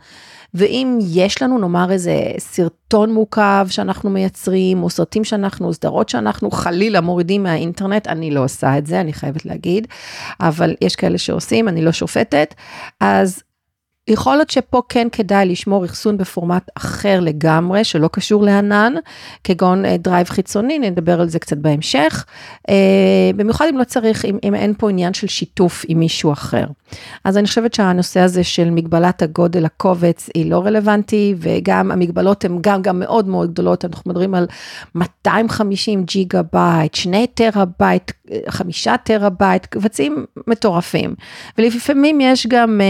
ואם 0.55 0.99
יש 1.01 1.41
לנו 1.41 1.57
נאמר 1.57 1.91
איזה 1.91 2.31
סרטון 2.37 3.13
מורכב 3.13 3.67
שאנחנו 3.69 4.09
מייצרים, 4.09 4.83
או 4.83 4.89
סרטים 4.89 5.23
שאנחנו, 5.23 5.73
סדרות 5.73 6.09
שאנחנו 6.09 6.51
חלילה 6.51 7.01
מורידים 7.01 7.43
מהאינטרנט, 7.43 8.07
אני 8.07 8.31
לא 8.31 8.43
עושה 8.43 8.77
את 8.77 8.85
זה, 8.85 9.01
אני 9.01 9.13
חייבת 9.13 9.45
להגיד, 9.45 9.87
אבל 10.39 10.75
יש 10.81 10.95
כאלה 10.95 11.17
שעושים, 11.17 11.67
אני 11.67 11.81
לא 11.81 11.91
שופטת, 11.91 12.55
אז 12.99 13.43
יכול 14.07 14.35
להיות 14.35 14.49
שפה 14.49 14.81
כן 14.89 15.07
כדאי 15.11 15.45
לשמור 15.45 15.85
אחסון 15.85 16.17
בפורמט 16.17 16.69
אחר 16.77 17.19
לגמרי, 17.19 17.83
שלא 17.83 18.07
קשור 18.07 18.43
לענן, 18.43 18.93
כגון 19.43 19.85
אה, 19.85 19.97
דרייב 19.97 20.29
חיצוני, 20.29 20.79
נדבר 20.79 21.21
על 21.21 21.29
זה 21.29 21.39
קצת 21.39 21.57
בהמשך, 21.57 22.25
אה, 22.69 23.31
במיוחד 23.35 23.65
אם 23.69 23.77
לא 23.77 23.83
צריך, 23.83 24.25
אם, 24.25 24.37
אם 24.43 24.55
אין 24.55 24.73
פה 24.77 24.89
עניין 24.89 25.13
של 25.13 25.27
שיתוף 25.27 25.85
עם 25.87 25.99
מישהו 25.99 26.31
אחר. 26.31 26.65
אז 27.23 27.37
אני 27.37 27.47
חושבת 27.47 27.73
שהנושא 27.73 28.19
הזה 28.19 28.43
של 28.43 28.69
מגבלת 28.69 29.21
הגודל 29.21 29.65
הקובץ 29.65 30.29
היא 30.33 30.51
לא 30.51 30.59
רלוונטי, 30.65 31.35
וגם 31.37 31.91
המגבלות 31.91 32.45
הן 32.45 32.57
גם, 32.61 32.81
גם 32.81 32.99
מאוד 32.99 33.27
מאוד 33.27 33.51
גדולות, 33.51 33.85
אנחנו 33.85 34.11
מדברים 34.11 34.35
על 34.35 34.47
250 34.95 36.03
ג'יגה 36.03 36.41
בייט, 36.53 36.95
2 36.95 37.25
טרה 37.33 37.63
בייט, 37.79 38.11
5 38.49 38.87
טרה 39.03 39.29
בייט, 39.29 39.65
קבצים 39.65 40.25
מטורפים. 40.47 41.15
ולפעמים 41.57 42.21
יש 42.21 42.47
גם... 42.47 42.81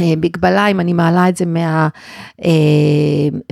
אה, 0.00 0.06
אה, 0.06 0.14
מגבלה 0.16 0.66
אם 0.66 0.80
אני 0.80 0.92
מעלה 0.92 1.28
את 1.28 1.36
זה 1.36 1.46
מה, 1.46 1.88
אה, 2.44 2.50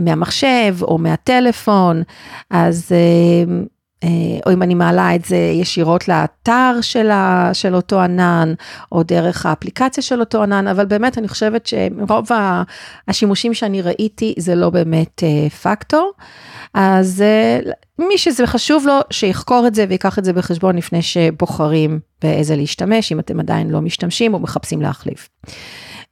מהמחשב 0.00 0.76
או 0.82 0.98
מהטלפון, 0.98 2.02
אז 2.50 2.92
אה, 2.92 4.08
או 4.46 4.52
אם 4.52 4.62
אני 4.62 4.74
מעלה 4.74 5.14
את 5.14 5.24
זה 5.24 5.36
ישירות 5.36 6.08
לאתר 6.08 6.78
של, 6.80 7.10
ה, 7.10 7.50
של 7.52 7.74
אותו 7.74 8.00
ענן, 8.00 8.54
או 8.92 9.02
דרך 9.02 9.46
האפליקציה 9.46 10.02
של 10.02 10.20
אותו 10.20 10.42
ענן, 10.42 10.68
אבל 10.68 10.86
באמת 10.86 11.18
אני 11.18 11.28
חושבת 11.28 11.66
שרוב 11.66 12.28
השימושים 13.08 13.54
שאני 13.54 13.82
ראיתי 13.82 14.34
זה 14.38 14.54
לא 14.54 14.70
באמת 14.70 15.22
פקטור. 15.62 16.12
אז 16.74 17.24
מי 17.98 18.18
שזה 18.18 18.46
חשוב 18.46 18.86
לו, 18.86 19.00
שיחקור 19.10 19.66
את 19.66 19.74
זה 19.74 19.86
ויקח 19.88 20.18
את 20.18 20.24
זה 20.24 20.32
בחשבון 20.32 20.76
לפני 20.76 21.02
שבוחרים 21.02 22.00
באיזה 22.22 22.56
להשתמש, 22.56 23.12
אם 23.12 23.20
אתם 23.20 23.40
עדיין 23.40 23.70
לא 23.70 23.80
משתמשים 23.80 24.34
או 24.34 24.38
מחפשים 24.38 24.82
להחליף. 24.82 25.28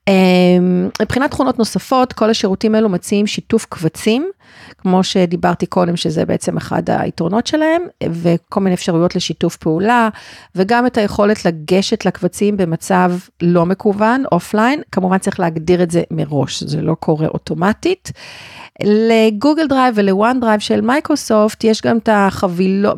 אמ, 0.07 0.89
מבחינת 1.01 1.31
תכונות 1.31 1.59
נוספות, 1.59 2.13
כל 2.13 2.29
השירותים 2.29 2.75
האלו 2.75 2.89
מציעים 2.89 3.27
שיתוף 3.27 3.65
קבצים, 3.69 4.29
כמו 4.77 5.03
שדיברתי 5.03 5.65
קודם, 5.65 5.95
שזה 5.95 6.25
בעצם 6.25 6.57
אחד 6.57 6.83
היתרונות 6.87 7.47
שלהם, 7.47 7.81
וכל 8.03 8.59
מיני 8.59 8.75
אפשרויות 8.75 9.15
לשיתוף 9.15 9.57
פעולה, 9.57 10.09
וגם 10.55 10.85
את 10.85 10.97
היכולת 10.97 11.45
לגשת 11.45 12.05
לקבצים 12.05 12.57
במצב 12.57 13.11
לא 13.41 13.65
מקוון, 13.65 14.23
אופליין, 14.31 14.81
כמובן 14.91 15.17
צריך 15.17 15.39
להגדיר 15.39 15.83
את 15.83 15.91
זה 15.91 16.03
מראש, 16.11 16.63
זה 16.63 16.81
לא 16.81 16.95
קורה 16.99 17.27
אוטומטית. 17.27 18.11
לגוגל 18.83 19.67
דרייב 19.67 19.93
ולוואן 19.97 20.39
דרייב 20.39 20.59
של 20.59 20.81
מייקרוסופט 20.81 21.63
יש 21.63 21.81
גם 21.81 21.97
את 21.97 22.09
החבילות, 22.11 22.97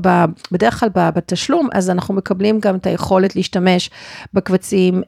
בדרך 0.52 0.80
כלל 0.80 0.90
בתשלום, 0.94 1.70
אז 1.74 1.90
אנחנו 1.90 2.14
מקבלים 2.14 2.60
גם 2.60 2.76
את 2.76 2.88
היכולת 2.88 3.36
להשתמש 3.36 3.90
בקבצים, 4.34 5.02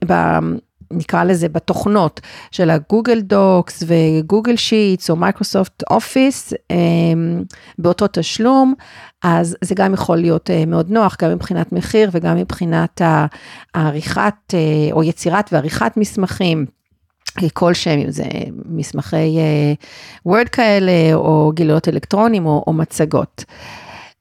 נקרא 0.92 1.24
לזה 1.24 1.50
בתוכנות 1.50 2.22
של 2.52 2.70
הגוגל 2.70 3.22
דוקס 3.22 3.84
וגוגל 3.88 4.56
שיטס 4.56 5.10
או 5.10 5.16
מייקרוסופט 5.16 5.84
אופיס 5.90 6.54
אמ, 6.72 7.44
באותו 7.80 8.06
תשלום, 8.12 8.74
אז 9.24 9.58
זה 9.62 9.76
גם 9.76 9.94
יכול 9.94 10.18
להיות 10.18 10.50
אה, 10.50 10.66
מאוד 10.66 10.90
נוח, 10.92 11.18
גם 11.22 11.32
מבחינת 11.32 11.72
מחיר 11.72 12.10
וגם 12.14 12.38
מבחינת 12.38 13.02
העריכת 13.76 14.54
אה, 14.54 14.60
או 14.92 15.04
יצירת 15.04 15.50
ועריכת 15.54 15.92
מסמכים. 15.98 16.66
כלשהם, 17.54 18.00
אם 18.00 18.12
זה 18.12 18.24
מסמכי 18.66 19.38
וורד 20.26 20.46
אה, 20.46 20.52
כאלה, 20.52 21.14
או 21.14 21.52
גיליונות 21.56 21.88
אלקטרוניים, 21.88 22.46
או, 22.46 22.64
או 22.68 22.74
מצגות. 22.74 23.46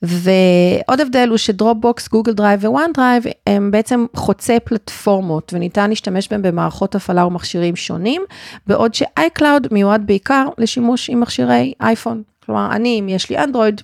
ועוד 0.08 1.00
הבדל 1.00 1.28
הוא 1.28 1.36
שדרופבוקס, 1.36 2.08
גוגל 2.08 2.32
דרייב 2.32 2.64
ו-וואן 2.64 2.90
דרייב 2.94 3.24
הם 3.46 3.70
בעצם 3.70 4.06
חוצי 4.16 4.60
פלטפורמות 4.64 5.52
וניתן 5.54 5.88
להשתמש 5.88 6.28
בהם 6.28 6.42
במערכות 6.42 6.94
הפעלה 6.94 7.26
ומכשירים 7.26 7.76
שונים, 7.76 8.22
בעוד 8.66 8.94
שאייקלאוד 8.94 9.66
מיועד 9.70 10.06
בעיקר 10.06 10.48
לשימוש 10.58 11.10
עם 11.10 11.20
מכשירי 11.20 11.72
אייפון. 11.80 12.22
כלומר, 12.46 12.68
אני, 12.72 13.00
אם 13.00 13.08
יש 13.08 13.30
לי 13.30 13.38
אנדרואיד, 13.38 13.80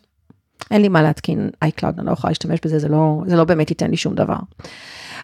אין 0.70 0.82
לי 0.82 0.88
מה 0.88 1.02
להתקין 1.02 1.50
iCloud, 1.64 1.98
אני 1.98 2.06
לא 2.06 2.12
יכולה 2.12 2.30
להשתמש 2.30 2.58
בזה, 2.64 2.78
זה 2.78 2.88
לא, 2.88 3.22
זה 3.26 3.36
לא 3.36 3.44
באמת 3.44 3.70
ייתן 3.70 3.90
לי 3.90 3.96
שום 3.96 4.14
דבר. 4.14 4.36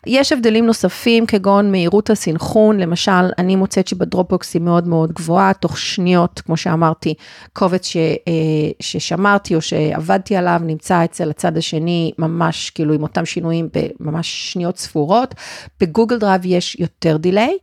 יש 0.09 0.33
הבדלים 0.33 0.67
נוספים 0.67 1.27
כגון 1.27 1.71
מהירות 1.71 2.11
הסינכרון, 2.11 2.81
למשל, 2.81 3.31
אני 3.39 3.57
מוצאת 3.57 3.89
שבדרופבוקס 3.89 4.55
היא 4.55 4.63
מאוד 4.63 4.89
מאוד 4.89 5.13
גבוהה, 5.13 5.53
תוך 5.53 5.79
שניות, 5.79 6.41
כמו 6.45 6.57
שאמרתי, 6.57 7.15
קובץ 7.53 7.87
ש, 7.87 7.97
אה, 7.97 8.33
ששמרתי 8.81 9.55
או 9.55 9.61
שעבדתי 9.61 10.37
עליו 10.37 10.61
נמצא 10.65 11.05
אצל 11.05 11.31
הצד 11.31 11.57
השני 11.57 12.13
ממש 12.19 12.71
כאילו 12.71 12.95
עם 12.95 13.03
אותם 13.03 13.25
שינויים 13.25 13.69
בממש 14.01 14.53
שניות 14.53 14.79
ספורות. 14.79 15.35
בגוגל 15.81 16.19
דרייב 16.19 16.43
יש 16.45 16.77
יותר 16.81 17.17
delay. 17.17 17.57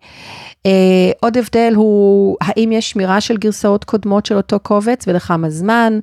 Uh, 0.68 0.70
עוד 1.20 1.38
הבדל 1.38 1.74
הוא 1.75 2.38
האם 2.42 2.72
יש 2.72 2.90
שמירה 2.90 3.22
של 3.22 3.38
גרסאות 3.38 3.84
קודמות 3.84 4.25
של 4.25 4.38
אותו 4.38 4.60
קובץ 4.60 5.08
ולכמה 5.08 5.50
זמן. 5.50 6.00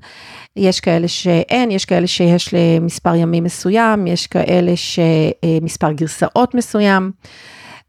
יש 0.56 0.80
כאלה 0.80 1.08
שאין, 1.08 1.70
יש 1.70 1.84
כאלה 1.84 2.06
שיש 2.06 2.54
למספר 2.54 3.14
ימים 3.14 3.44
מסוים, 3.44 4.06
יש 4.06 4.26
כאלה 4.26 4.72
שמספר 4.76 5.92
גרסאות 5.92 6.31
מסוים. 6.54 7.12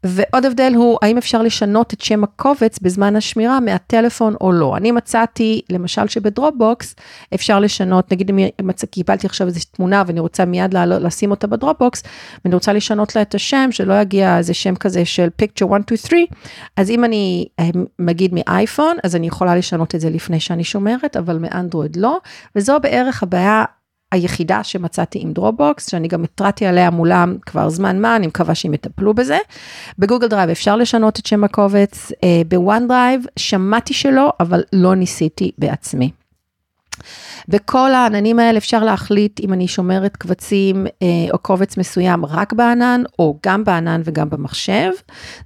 ועוד 0.04 0.44
הבדל 0.44 0.72
הוא, 0.76 0.98
האם 1.02 1.18
אפשר 1.18 1.42
לשנות 1.42 1.92
את 1.92 2.00
שם 2.00 2.24
הקובץ 2.24 2.78
בזמן 2.78 3.16
השמירה 3.16 3.60
מהטלפון 3.60 4.34
או 4.40 4.52
לא. 4.52 4.76
אני 4.76 4.92
מצאתי, 4.92 5.60
למשל 5.70 6.08
שבדרופבוקס, 6.08 6.94
אפשר 7.34 7.60
לשנות, 7.60 8.12
נגיד 8.12 8.30
אם 8.30 8.72
קיבלתי 8.90 9.26
עכשיו 9.26 9.46
איזושהי 9.46 9.70
תמונה 9.72 10.02
ואני 10.06 10.20
רוצה 10.20 10.44
מיד 10.44 10.74
לשים 10.74 11.30
אותה 11.30 11.46
בדרופבוקס, 11.46 12.02
ואני 12.44 12.54
רוצה 12.54 12.72
לשנות 12.72 13.16
לה 13.16 13.22
את 13.22 13.34
השם, 13.34 13.68
שלא 13.72 13.94
יגיע 14.00 14.38
איזה 14.38 14.54
שם 14.54 14.74
כזה 14.76 15.04
של 15.04 15.28
picture 15.42 15.76
1, 15.76 15.82
2, 15.82 15.96
3, 15.96 16.20
אז 16.76 16.90
אם 16.90 17.04
אני 17.04 17.46
נגיד 17.98 18.34
מאייפון, 18.34 18.96
אז 19.04 19.16
אני 19.16 19.26
יכולה 19.26 19.56
לשנות 19.56 19.94
את 19.94 20.00
זה 20.00 20.10
לפני 20.10 20.40
שאני 20.40 20.64
שומרת, 20.64 21.16
אבל 21.16 21.38
מאנדרואיד 21.38 21.96
לא, 21.96 22.18
וזו 22.56 22.80
בערך 22.82 23.22
הבעיה 23.22 23.64
היחידה 24.14 24.64
שמצאתי 24.64 25.18
עם 25.22 25.32
דרופבוקס, 25.32 25.90
שאני 25.90 26.08
גם 26.08 26.24
התרעתי 26.24 26.66
עליה 26.66 26.90
מולם 26.90 27.36
כבר 27.46 27.68
זמן 27.68 28.00
מה, 28.00 28.16
אני 28.16 28.26
מקווה 28.26 28.54
שהם 28.54 28.74
יטפלו 28.74 29.14
בזה. 29.14 29.38
בגוגל 29.98 30.26
דרייב 30.26 30.50
אפשר 30.50 30.76
לשנות 30.76 31.18
את 31.18 31.26
שם 31.26 31.44
הקובץ, 31.44 32.12
אה, 32.24 32.42
בוואן 32.48 32.88
דרייב 32.88 33.26
שמעתי 33.36 33.94
שלא, 33.94 34.32
אבל 34.40 34.62
לא 34.72 34.94
ניסיתי 34.94 35.50
בעצמי. 35.58 36.10
בכל 37.48 37.92
העננים 37.92 38.38
האלה 38.38 38.58
אפשר 38.58 38.84
להחליט 38.84 39.40
אם 39.40 39.52
אני 39.52 39.68
שומרת 39.68 40.16
קבצים 40.16 40.86
אה, 41.02 41.06
או 41.32 41.38
קובץ 41.38 41.76
מסוים 41.76 42.24
רק 42.24 42.52
בענן, 42.52 43.02
או 43.18 43.38
גם 43.46 43.64
בענן 43.64 44.00
וגם 44.04 44.30
במחשב. 44.30 44.90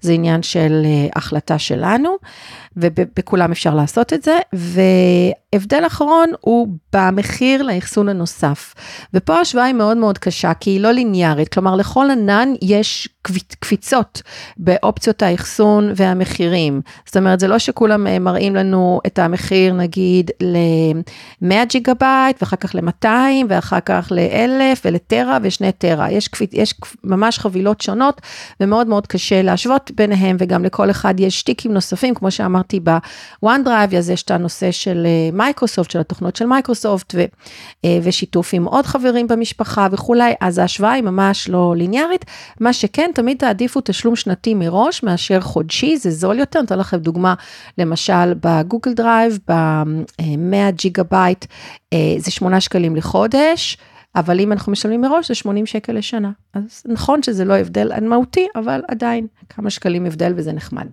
זה 0.01 0.13
עניין 0.13 0.43
של 0.43 0.83
אה, 0.85 1.07
החלטה 1.17 1.59
שלנו, 1.59 2.17
ובכולם 2.80 3.52
אפשר 3.52 3.75
לעשות 3.75 4.12
את 4.12 4.23
זה. 4.23 4.38
והבדל 4.52 5.87
אחרון 5.87 6.28
הוא 6.40 6.68
במחיר 6.92 7.62
לאחסון 7.62 8.08
הנוסף. 8.08 8.75
ופה 9.14 9.35
ההשוואה 9.35 9.64
היא 9.64 9.75
מאוד 9.75 9.97
מאוד 9.97 10.18
קשה, 10.18 10.54
כי 10.54 10.70
היא 10.70 10.80
לא 10.80 10.90
ליניארית, 10.90 11.49
כלומר 11.49 11.76
לכל 11.76 12.11
ענן 12.11 12.49
יש 12.62 13.08
קפיצות 13.61 14.23
באופציות 14.56 15.23
האחסון 15.23 15.92
והמחירים. 15.97 16.80
זאת 17.06 17.16
אומרת, 17.16 17.40
זה 17.40 17.49
לא 17.49 17.58
שכולם 17.58 18.06
אה, 18.06 18.18
מראים 18.18 18.56
לנו 18.56 19.00
את 19.06 19.18
המחיר 19.18 19.75
נגיד 19.75 20.30
ל-100 20.40 21.64
ג'יגה 21.68 21.94
בייט, 21.94 22.42
ואחר 22.42 22.56
כך 22.56 22.75
ל-200, 22.75 23.08
ואחר 23.49 23.80
כך 23.80 24.08
ל-1000 24.11 24.78
ולטרה 24.85 25.38
ושני 25.42 25.73
טרה. 25.73 26.11
יש, 26.11 26.30
יש 26.52 26.75
ממש 27.04 27.38
חבילות 27.38 27.80
שונות, 27.80 28.20
ומאוד 28.61 28.87
מאוד 28.87 29.06
קשה 29.06 29.42
להשוות 29.42 29.90
ביניהם, 29.97 30.37
וגם 30.38 30.64
לכל 30.64 30.90
אחד 30.90 31.20
יש 31.20 31.40
שטיקים 31.40 31.73
נוספים, 31.73 32.14
כמו 32.14 32.30
שאמרתי 32.69 32.81
ב-OneDrive, 32.81 33.97
אז 33.97 34.11
יש 34.11 34.23
את 34.23 34.31
הנושא 34.31 34.71
של 34.71 35.07
מייקרוסופט, 35.33 35.89
אה, 35.89 35.93
של 35.93 36.01
התוכנות 36.01 36.37
של 36.37 36.47
מייקרוסופט, 36.47 37.15
ו, 37.15 37.25
אה, 37.85 37.99
ושיתוף 38.03 38.51
עם 38.55 38.65
עוד 38.65 38.87
חברים 38.87 39.27
במשפחה 39.27 39.89
וכולי, 39.93 40.33
אז 40.41 40.59
ההשוואה 40.59 40.93
היא 40.93 41.03
ממש 41.03 41.49
לא 41.49 41.75
ליניארית. 41.77 42.25
מה 42.61 42.73
שכן, 42.73 43.11
תמיד 43.15 43.37
תעדיפו 43.39 43.81
תשלום 43.85 44.17
שנתי 44.17 44.55
מראש 44.55 45.03
מאשר 45.03 45.41
חודשי, 45.41 45.97
זה 45.97 46.11
זול 46.11 46.39
יותר, 46.39 46.63
אתן 46.62 46.78
לכם 46.79 46.97
דוגמה, 46.97 47.35
למשל 47.79 48.35
בגוגל 48.35 48.93
דרייב, 48.93 49.39
ב-100 49.49 50.71
ג'יגה 50.71 51.03
בייט, 51.03 51.45
אה, 51.93 52.15
זה 52.19 52.31
8 52.31 52.61
שקלים 52.61 52.97
לחודש. 52.97 53.79
אבל 54.15 54.41
אם 54.41 54.53
אנחנו 54.53 54.73
משלמים 54.73 55.01
מראש 55.01 55.29
זה 55.29 55.35
80 55.35 55.67
שקל 55.67 55.93
לשנה. 55.93 56.31
אז 56.55 56.83
נכון 56.87 57.23
שזה 57.23 57.45
לא 57.45 57.55
הבדל 57.55 58.01
מהותי, 58.01 58.47
אבל 58.57 58.83
עדיין 58.89 59.27
כמה 59.49 59.71
שקלים 59.71 60.07
הבדל 60.07 60.33
וזה 60.37 60.53
נחמד. 60.53 60.87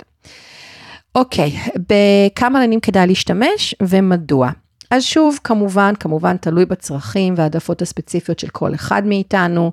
אוקיי, 1.16 1.52
בכמה 1.90 2.60
עננים 2.60 2.80
כדאי 2.80 3.08
להשתמש 3.08 3.76
ומדוע? 3.82 4.50
אז 4.92 5.04
שוב, 5.04 5.40
כמובן, 5.44 5.94
כמובן 6.00 6.38
תלוי 6.38 6.66
בצרכים 6.66 7.34
והעדפות 7.38 7.82
הספציפיות 7.82 8.40
של 8.40 8.48
כל 8.48 8.76
אחד 8.76 9.06
מאיתנו. 9.06 9.72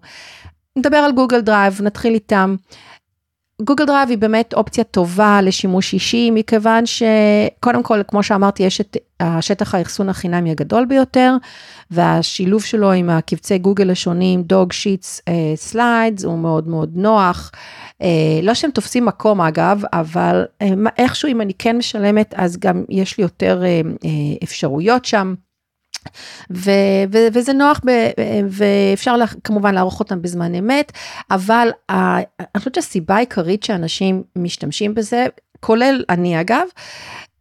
נדבר 0.77 0.97
על 0.97 1.13
גוגל 1.13 1.41
דרייב, 1.41 1.83
נתחיל 1.83 2.15
איתם. 2.15 2.57
גוגל 3.63 3.85
דרייב 3.85 4.09
היא 4.09 4.19
באמת 4.19 4.55
אופציה 4.55 4.85
טובה 4.85 5.41
לשימוש 5.43 5.93
אישי, 5.93 6.31
מכיוון 6.31 6.85
שקודם 6.87 7.83
כל, 7.83 8.01
כמו 8.09 8.23
שאמרתי, 8.23 8.63
יש 8.63 8.81
את 8.81 8.97
השטח 9.21 9.75
האחסון 9.75 10.09
החינמי 10.09 10.51
הגדול 10.51 10.85
ביותר, 10.85 11.37
והשילוב 11.91 12.63
שלו 12.63 12.93
עם 12.93 13.11
הקבצי 13.11 13.59
גוגל 13.59 13.91
השונים, 13.91 14.43
דוקס 14.43 14.73
שיטס 14.73 15.21
סליידס, 15.55 16.25
הוא 16.25 16.39
מאוד 16.39 16.69
מאוד 16.69 16.91
נוח. 16.95 17.51
Uh, 18.03 18.05
לא 18.43 18.55
שהם 18.55 18.71
תופסים 18.71 19.05
מקום 19.07 19.41
אגב, 19.41 19.83
אבל 19.93 20.45
uh, 20.63 20.67
איכשהו 20.99 21.29
אם 21.29 21.41
אני 21.41 21.53
כן 21.59 21.79
משלמת, 21.79 22.35
אז 22.37 22.57
גם 22.59 22.85
יש 22.89 23.19
לי 23.19 23.23
יותר 23.23 23.63
uh, 23.63 24.07
אפשרויות 24.45 25.05
שם. 25.05 25.35
ו- 26.51 26.71
ו- 27.13 27.27
וזה 27.33 27.53
נוח 27.53 27.81
ב- 27.87 28.11
ואפשר 28.49 29.17
לה- 29.17 29.25
כמובן 29.45 29.75
לערוך 29.75 30.01
אותם 30.01 30.23
בזמן 30.23 30.55
אמת, 30.55 30.93
אבל 31.31 31.69
ה- 31.93 32.19
אני 32.19 32.59
חושבת 32.59 32.75
שהסיבה 32.75 33.17
העיקרית 33.17 33.63
שאנשים 33.63 34.23
משתמשים 34.37 34.95
בזה, 34.95 35.27
כולל 35.61 36.05
אני 36.09 36.41
אגב, 36.41 36.65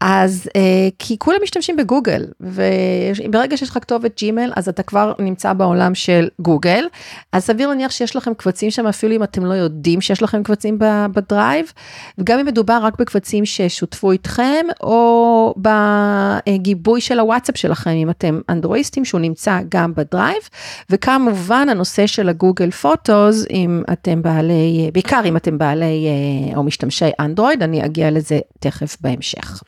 אז 0.03 0.49
אה, 0.55 0.89
כי 0.99 1.15
כולם 1.19 1.37
משתמשים 1.43 1.77
בגוגל, 1.77 2.25
וברגע 2.39 3.57
שיש 3.57 3.69
לך 3.69 3.77
כתובת 3.81 4.17
ג'ימל, 4.17 4.51
אז 4.55 4.69
אתה 4.69 4.83
כבר 4.83 5.13
נמצא 5.19 5.53
בעולם 5.53 5.95
של 5.95 6.27
גוגל, 6.39 6.85
אז 7.31 7.43
סביר 7.43 7.67
להניח 7.67 7.91
שיש 7.91 8.15
לכם 8.15 8.33
קבצים 8.33 8.71
שם, 8.71 8.87
אפילו 8.87 9.15
אם 9.15 9.23
אתם 9.23 9.45
לא 9.45 9.53
יודעים 9.53 10.01
שיש 10.01 10.23
לכם 10.23 10.43
קבצים 10.43 10.77
בדרייב, 11.13 11.73
וגם 12.17 12.39
אם 12.39 12.45
מדובר 12.45 12.79
רק 12.81 12.99
בקבצים 12.99 13.45
ששותפו 13.45 14.11
איתכם, 14.11 14.65
או 14.83 15.53
בגיבוי 15.57 17.01
של 17.01 17.19
הוואטסאפ 17.19 17.57
שלכם, 17.57 17.91
אם 17.91 18.09
אתם 18.09 18.39
אנדרואיסטים, 18.49 19.05
שהוא 19.05 19.21
נמצא 19.21 19.59
גם 19.69 19.93
בדרייב, 19.95 20.41
וכמובן 20.89 21.69
הנושא 21.69 22.07
של 22.07 22.29
ה 22.29 22.35
Google 22.35 22.71
Photos, 22.71 23.45
אם 23.49 23.83
אתם 23.91 24.21
בעלי, 24.21 24.89
בעיקר 24.93 25.21
אם 25.25 25.37
אתם 25.37 25.57
בעלי 25.57 26.07
אה, 26.07 26.57
או 26.57 26.63
משתמשי 26.63 27.09
אנדרואיד, 27.19 27.63
אני 27.63 27.85
אגיע 27.85 28.11
לזה 28.11 28.39
תכף 28.59 28.97
בהמשך. 29.01 29.63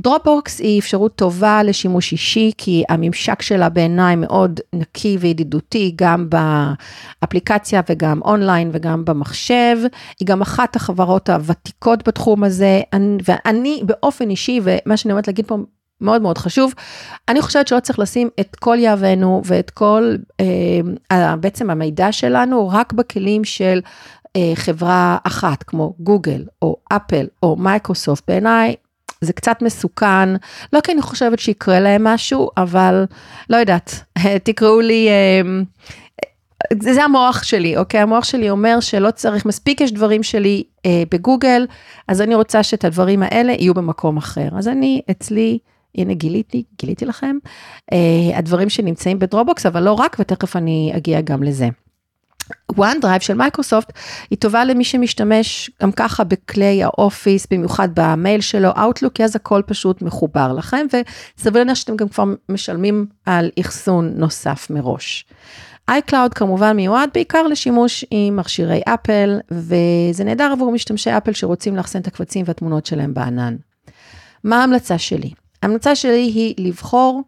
Dropbox 0.00 0.60
היא 0.60 0.80
אפשרות 0.80 1.16
טובה 1.16 1.62
לשימוש 1.62 2.12
אישי, 2.12 2.50
כי 2.58 2.84
הממשק 2.88 3.42
שלה 3.42 3.68
בעיניי 3.68 4.16
מאוד 4.16 4.60
נקי 4.72 5.16
וידידותי, 5.20 5.92
גם 5.96 6.28
באפליקציה 7.20 7.80
וגם 7.88 8.22
אונליין 8.22 8.70
וגם 8.72 9.04
במחשב. 9.04 9.76
היא 10.20 10.26
גם 10.26 10.42
אחת 10.42 10.76
החברות 10.76 11.28
הוותיקות 11.28 12.08
בתחום 12.08 12.44
הזה, 12.44 12.80
ואני 13.24 13.82
באופן 13.84 14.30
אישי, 14.30 14.60
ומה 14.62 14.96
שאני 14.96 15.12
עומדת 15.12 15.26
להגיד 15.26 15.46
פה 15.46 15.56
מאוד 16.00 16.22
מאוד 16.22 16.38
חשוב. 16.38 16.74
אני 17.28 17.42
חושבת 17.42 17.68
שלא 17.68 17.80
צריך 17.80 17.98
לשים 17.98 18.28
את 18.40 18.56
כל 18.56 18.76
יהבנו 18.80 19.42
ואת 19.44 19.70
כל 19.70 20.14
אה, 21.10 21.36
בעצם 21.36 21.70
המידע 21.70 22.12
שלנו 22.12 22.68
רק 22.68 22.92
בכלים 22.92 23.44
של 23.44 23.80
אה, 24.36 24.52
חברה 24.54 25.18
אחת 25.24 25.62
כמו 25.62 25.94
גוגל 26.00 26.44
או 26.62 26.76
אפל 26.92 27.26
או 27.42 27.56
מייקרוסופט. 27.56 28.24
בעיניי 28.28 28.74
זה 29.20 29.32
קצת 29.32 29.62
מסוכן, 29.62 30.34
לא 30.72 30.80
כי 30.80 30.92
אני 30.92 31.02
חושבת 31.02 31.38
שיקרה 31.38 31.80
להם 31.80 32.04
משהו, 32.04 32.50
אבל 32.56 33.04
לא 33.50 33.56
יודעת, 33.56 34.04
תקראו 34.44 34.80
לי, 34.80 35.08
זה, 36.82 36.94
זה 36.94 37.04
המוח 37.04 37.42
שלי, 37.42 37.76
אוקיי? 37.76 38.00
המוח 38.00 38.24
שלי 38.24 38.50
אומר 38.50 38.80
שלא 38.80 39.10
צריך, 39.10 39.46
מספיק 39.46 39.80
יש 39.80 39.92
דברים 39.92 40.22
שלי 40.22 40.62
אה, 40.86 41.02
בגוגל, 41.10 41.66
אז 42.08 42.20
אני 42.20 42.34
רוצה 42.34 42.62
שאת 42.62 42.84
הדברים 42.84 43.22
האלה 43.22 43.52
יהיו 43.52 43.74
במקום 43.74 44.16
אחר. 44.16 44.48
אז 44.58 44.68
אני, 44.68 45.02
אצלי, 45.10 45.58
הנה 45.94 46.14
גיליתי, 46.14 46.64
גיליתי 46.78 47.06
לכם, 47.06 47.36
אה, 47.92 48.38
הדברים 48.38 48.68
שנמצאים 48.68 49.18
ב 49.18 49.23
Dropbox, 49.23 49.66
אבל 49.66 49.82
לא 49.82 49.92
רק, 49.92 50.16
ותכף 50.20 50.56
אני 50.56 50.92
אגיע 50.96 51.20
גם 51.20 51.42
לזה. 51.42 51.68
OneDrive 52.72 53.20
של 53.20 53.34
מייקרוסופט 53.34 53.92
היא 54.30 54.38
טובה 54.38 54.64
למי 54.64 54.84
שמשתמש 54.84 55.70
גם 55.82 55.92
ככה 55.92 56.24
בכלי 56.24 56.82
האופיס, 56.82 57.46
במיוחד 57.50 57.88
במייל 57.94 58.40
שלו, 58.40 58.70
Outlook, 58.70 59.22
אז 59.24 59.36
הכל 59.36 59.62
פשוט 59.66 60.02
מחובר 60.02 60.52
לכם, 60.52 60.86
וסביר 61.38 61.62
להניח 61.62 61.74
שאתם 61.74 61.96
גם 61.96 62.08
כבר 62.08 62.24
משלמים 62.48 63.06
על 63.26 63.50
אחסון 63.60 64.12
נוסף 64.16 64.70
מראש. 64.70 65.24
iCloud 65.90 66.34
כמובן 66.34 66.76
מיועד 66.76 67.10
בעיקר 67.14 67.42
לשימוש 67.42 68.04
עם 68.10 68.36
מכשירי 68.36 68.80
אפל, 68.86 69.38
וזה 69.50 70.24
נהדר 70.24 70.50
עבור 70.52 70.72
משתמשי 70.72 71.10
אפל 71.16 71.32
שרוצים 71.32 71.76
לאחסן 71.76 72.00
את 72.00 72.06
הקבצים 72.06 72.44
והתמונות 72.48 72.86
שלהם 72.86 73.14
בענן. 73.14 73.56
מה 74.44 74.60
ההמלצה 74.60 74.98
שלי? 74.98 75.30
ההמלצה 75.62 75.94
שלי 75.94 76.22
היא 76.22 76.54
לבחור, 76.58 77.22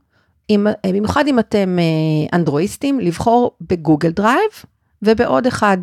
במיוחד 0.86 1.26
אם 1.26 1.38
אתם 1.38 1.78
אה, 1.78 2.36
אנדרואיסטים, 2.38 3.00
לבחור 3.00 3.56
ב 3.60 3.67
Google 3.67 4.10
Drive, 4.10 4.50
ובעוד 5.02 5.46
אחד, 5.46 5.78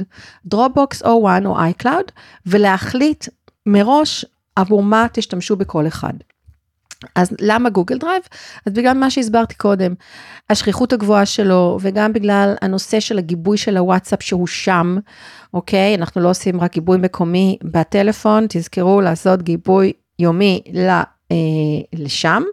Dropbox 0.45 1.03
או 1.03 1.19
One 1.21 1.45
או 1.45 1.59
iCloud, 1.59 2.11
ולהחליט 2.45 3.25
מראש 3.65 4.25
עבור 4.55 4.83
מה 4.83 5.07
תשתמשו 5.13 5.55
בכל 5.55 5.87
אחד. 5.87 6.13
אז 7.15 7.29
למה 7.41 7.69
Google 7.69 7.97
Drive? 7.97 8.21
אז 8.65 8.73
בגלל 8.73 8.97
מה 8.97 9.09
שהסברתי 9.09 9.55
קודם, 9.55 9.93
השכיחות 10.49 10.93
הגבוהה 10.93 11.25
שלו, 11.25 11.77
וגם 11.81 12.13
בגלל 12.13 12.55
הנושא 12.61 12.99
של 12.99 13.17
הגיבוי 13.17 13.57
של 13.57 13.77
הוואטסאפ 13.77 14.23
שהוא 14.23 14.47
שם, 14.47 14.97
אוקיי? 15.53 15.95
אנחנו 15.95 16.21
לא 16.21 16.29
עושים 16.29 16.61
רק 16.61 16.73
גיבוי 16.73 16.97
מקומי 16.97 17.57
בטלפון, 17.63 18.45
תזכרו 18.49 19.01
לעשות 19.01 19.43
גיבוי 19.43 19.93
יומי 20.19 20.61
אה, 21.31 21.35
לשם. 21.93 22.43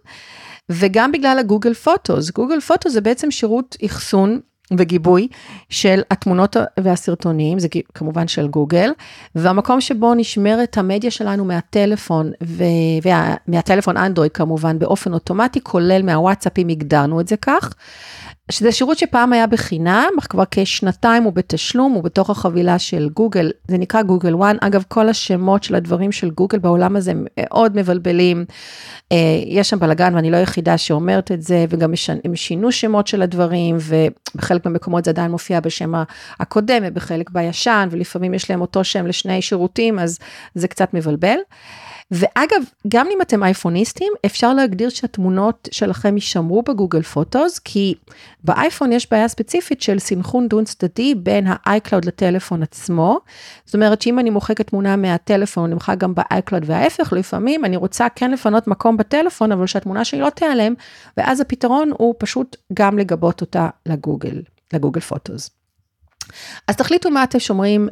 וגם 0.71 1.13
בגלל 1.13 1.39
ה 1.39 1.44
Google 1.44 1.75
Photos, 1.75 2.31
Google 2.31 2.61
Photos 2.61 2.93
זה 2.93 3.01
בעצם 3.01 3.31
שירות 3.31 3.77
אחסון 3.87 4.41
וגיבוי 4.79 5.29
של 5.69 6.03
התמונות 6.11 6.57
והסרטונים, 6.81 7.59
זה 7.59 7.69
כמובן 7.95 8.29
של 8.29 8.49
גוגל, 8.49 8.91
והמקום 9.35 9.81
שבו 9.81 10.15
נשמרת 10.15 10.79
המדיה 10.79 11.11
שלנו 11.11 11.45
מהטלפון, 11.45 12.33
ומהטלפון 13.03 13.97
אנדרואיד 13.97 14.33
כמובן 14.33 14.79
באופן 14.79 15.13
אוטומטי, 15.13 15.61
כולל 15.63 16.03
מהוואטסאפ 16.03 16.59
אם 16.59 16.69
הגדרנו 16.69 17.21
את 17.21 17.29
זה 17.29 17.37
כך. 17.37 17.75
שזה 18.51 18.73
שירות 18.73 18.99
שפעם 18.99 19.33
היה 19.33 19.47
בחינם, 19.47 20.09
אך 20.19 20.27
כבר 20.31 20.43
כשנתיים 20.51 21.23
הוא 21.23 21.33
בתשלום, 21.33 21.93
הוא 21.93 22.03
בתוך 22.03 22.31
החבילה 22.31 22.79
של 22.79 23.09
גוגל, 23.09 23.51
זה 23.69 23.79
נקרא 23.79 24.03
Google 24.03 24.35
One. 24.35 24.57
אגב, 24.61 24.85
כל 24.89 25.09
השמות 25.09 25.63
של 25.63 25.75
הדברים 25.75 26.13
של 26.13 26.31
גוגל 26.31 26.59
בעולם 26.59 26.97
הזה 26.97 27.13
מאוד 27.17 27.77
מבלבלים. 27.77 28.45
אה, 29.13 29.17
יש 29.47 29.71
שם 29.71 29.79
בלאגן 29.79 30.15
ואני 30.15 30.31
לא 30.31 30.37
היחידה 30.37 30.79
שאומרת 30.79 31.33
את 31.33 31.43
זה, 31.43 31.65
וגם 31.69 31.93
הם 32.25 32.37
שינו 32.37 32.73
שמות 32.73 33.07
של 33.07 33.23
הדברים, 33.23 33.77
ובחלק 33.81 34.67
מהמקומות 34.67 35.05
זה 35.05 35.11
עדיין 35.11 35.31
מופיע 35.31 35.61
בשם 35.61 35.93
הקודם, 36.41 36.83
ובחלק 36.87 37.31
בישן, 37.31 37.89
ולפעמים 37.91 38.35
יש 38.35 38.51
להם 38.51 38.61
אותו 38.61 38.85
שם 38.85 39.07
לשני 39.07 39.43
שירותים, 39.43 39.99
אז 39.99 40.19
זה 40.55 40.69
קצת 40.69 40.95
מבלבל. 40.95 41.37
ואגב, 42.13 42.63
גם 42.89 43.07
אם 43.11 43.23
אתם 43.23 43.43
אייפוניסטים, 43.43 44.13
אפשר 44.27 44.55
להגדיר 44.55 44.89
שהתמונות 44.89 45.69
שלכם 45.73 46.15
יישמרו 46.15 46.63
בגוגל 46.63 47.03
פוטוס, 47.03 47.59
כי 47.59 47.95
באייפון 48.45 48.93
יש 48.93 49.11
בעיה 49.11 49.29
ספציפית 49.29 49.83
של 49.83 49.99
סינכרון 49.99 50.49
דו 50.49 50.65
צדדי 50.65 51.15
בין 51.15 51.47
ה-iCloud 51.47 52.07
לטלפון 52.07 52.63
עצמו. 52.63 53.21
זאת 53.65 53.75
אומרת 53.75 54.03
שאם 54.03 54.19
אני 54.19 54.31
מוחקת 54.31 54.67
תמונה 54.67 54.97
מהטלפון, 54.97 55.65
אני 55.65 55.75
מוחק 55.75 55.99
גם 55.99 56.15
ב-iCloud 56.15 56.65
וההפך, 56.65 57.13
לפעמים 57.13 57.65
אני 57.65 57.77
רוצה 57.77 58.07
כן 58.15 58.31
לפנות 58.31 58.67
מקום 58.67 58.97
בטלפון, 58.97 59.53
אבל 59.53 59.67
שהתמונה 59.67 60.05
שלי 60.05 60.21
לא 60.21 60.31
תיעלם, 60.31 60.75
ואז 61.17 61.41
הפתרון 61.41 61.91
הוא 61.99 62.15
פשוט 62.19 62.57
גם 62.73 62.99
לגבות 62.99 63.41
אותה 63.41 63.69
לגוגל, 63.87 64.43
ל 64.73 64.77
Google 64.77 65.01
Photos. 65.01 65.62
אז 66.69 66.77
תחליטו 66.77 67.11
מה 67.11 67.25
אתם 67.25 67.39
שומרים 67.39 67.89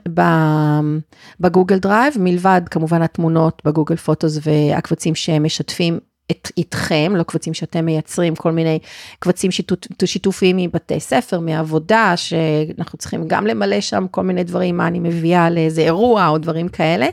ב 1.40 1.46
Google 1.46 1.78
Drive, 1.78 2.14
מלבד 2.18 2.62
כמובן 2.70 3.02
התמונות 3.02 3.62
ב 3.64 3.69
Google 3.69 3.96
Photos 3.96 4.38
והקבצים 4.44 5.14
שהם 5.14 5.44
משתפים 5.44 5.98
את, 6.30 6.52
איתכם, 6.56 7.12
לא 7.16 7.22
קבצים 7.22 7.54
שאתם 7.54 7.84
מייצרים, 7.84 8.34
כל 8.34 8.52
מיני 8.52 8.78
קבצים 9.18 9.50
שיתוף, 9.50 9.78
שיתופיים 10.04 10.56
מבתי 10.56 11.00
ספר, 11.00 11.40
מעבודה, 11.40 12.12
שאנחנו 12.16 12.98
צריכים 12.98 13.24
גם 13.26 13.46
למלא 13.46 13.80
שם 13.80 14.06
כל 14.10 14.22
מיני 14.22 14.44
דברים, 14.44 14.76
מה 14.76 14.86
אני 14.86 14.98
מביאה 15.00 15.50
לאיזה 15.50 15.80
אירוע 15.80 16.28
או 16.28 16.38
דברים 16.38 16.68
כאלה. 16.68 17.08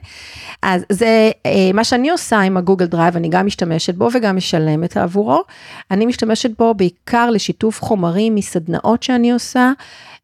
אז 0.61 0.85
זה 0.89 1.31
אה, 1.45 1.71
מה 1.73 1.83
שאני 1.83 2.09
עושה 2.09 2.39
עם 2.39 2.57
ה 2.57 2.61
Google 2.61 2.85
Drive, 2.85 3.15
אני 3.15 3.29
גם 3.29 3.45
משתמשת 3.45 3.95
בו 3.95 4.09
וגם 4.13 4.35
משלמת 4.35 4.97
עבורו. 4.97 5.43
אני 5.91 6.05
משתמשת 6.05 6.57
בו 6.57 6.73
בעיקר 6.73 7.29
לשיתוף 7.29 7.81
חומרים 7.81 8.35
מסדנאות 8.35 9.03
שאני 9.03 9.31
עושה. 9.31 9.71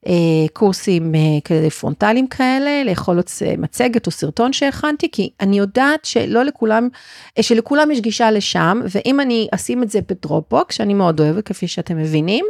אה, 0.07 0.47
קורסים 0.53 1.15
אה, 1.15 1.19
כאלה 1.43 1.69
פרונטליים 1.69 2.27
כאלה, 2.27 2.83
לאכול 2.83 3.19
מצגת 3.57 4.05
או 4.05 4.11
סרטון 4.11 4.53
שהכנתי, 4.53 5.11
כי 5.11 5.29
אני 5.41 5.57
יודעת 5.57 6.05
שלא 6.05 6.43
לכולם, 6.43 6.89
אה, 7.37 7.43
שלכולם 7.43 7.91
יש 7.91 7.99
גישה 8.01 8.31
לשם, 8.31 8.81
ואם 8.91 9.19
אני 9.19 9.47
אשים 9.55 9.83
את 9.83 9.89
זה 9.89 9.99
ב 10.09 10.16
Dropbox, 10.16 10.75
שאני 10.75 10.93
מאוד 10.93 11.19
אוהבת, 11.19 11.45
כפי 11.45 11.67
שאתם 11.67 11.97
מבינים, 11.97 12.45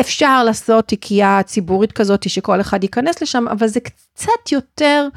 אפשר 0.00 0.44
לעשות 0.44 0.88
תיקייה 0.88 1.40
ציבורית 1.42 1.92
כזאת 1.92 2.30
שכל 2.30 2.60
אחד 2.60 2.82
ייכנס 2.82 3.22
לשם, 3.22 3.48
אבל 3.48 3.66
זה 3.66 3.80
קצת 3.80 4.52
יותר, 4.52 5.08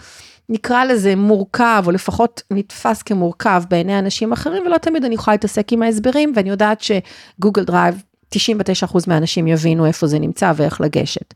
נקרא 0.49 0.83
לזה 0.83 1.15
מורכב, 1.15 1.83
או 1.85 1.91
לפחות 1.91 2.41
נתפס 2.51 3.01
כמורכב 3.01 3.63
בעיני 3.69 3.99
אנשים 3.99 4.31
אחרים, 4.31 4.63
ולא 4.65 4.77
תמיד 4.77 5.05
אני 5.05 5.15
יכולה 5.15 5.33
להתעסק 5.33 5.73
עם 5.73 5.81
ההסברים, 5.81 6.33
ואני 6.35 6.49
יודעת 6.49 6.81
ש 6.81 7.02
Google 7.02 7.63
Drive 7.63 8.03
99% 8.33 8.99
מהאנשים 9.07 9.47
יבינו 9.47 9.85
איפה 9.85 10.07
זה 10.07 10.19
נמצא 10.19 10.51
ואיך 10.55 10.81
לגשת. 10.81 11.33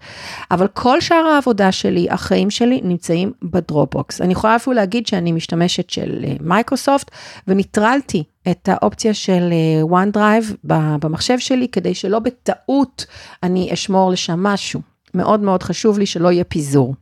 אבל 0.52 0.68
כל 0.68 1.02
שאר 1.02 1.28
העבודה 1.36 1.72
שלי, 1.72 2.08
החיים 2.10 2.50
שלי, 2.50 2.82
נמצאים 2.84 3.32
ב 3.44 3.52
Dropbox. 3.52 4.22
אני 4.22 4.34
יכולה 4.34 4.56
אפילו 4.56 4.74
להגיד 4.74 5.08
שאני 5.08 5.32
משתמשת 5.32 5.90
של 5.90 6.26
אה, 6.28 6.34
מייקרוסופט, 6.42 7.12
וניטרלתי 7.48 8.24
את 8.52 8.70
האופציה 8.72 9.14
של 9.14 9.50
אה, 9.52 10.04
OneDrive 10.04 10.54
במחשב 10.64 11.40
שלי, 11.40 11.68
כדי 11.68 11.96
שלא 11.96 12.20
בטעות 12.20 13.06
אני 13.44 13.74
אשמור 13.74 14.12
לשם 14.12 14.44
משהו. 14.44 14.82
מאוד 15.14 15.40
מאוד 15.40 15.64
חשוב 15.64 16.00
לי 16.00 16.06
שלא 16.06 16.32
יהיה 16.32 16.44
פיזור. 16.44 16.94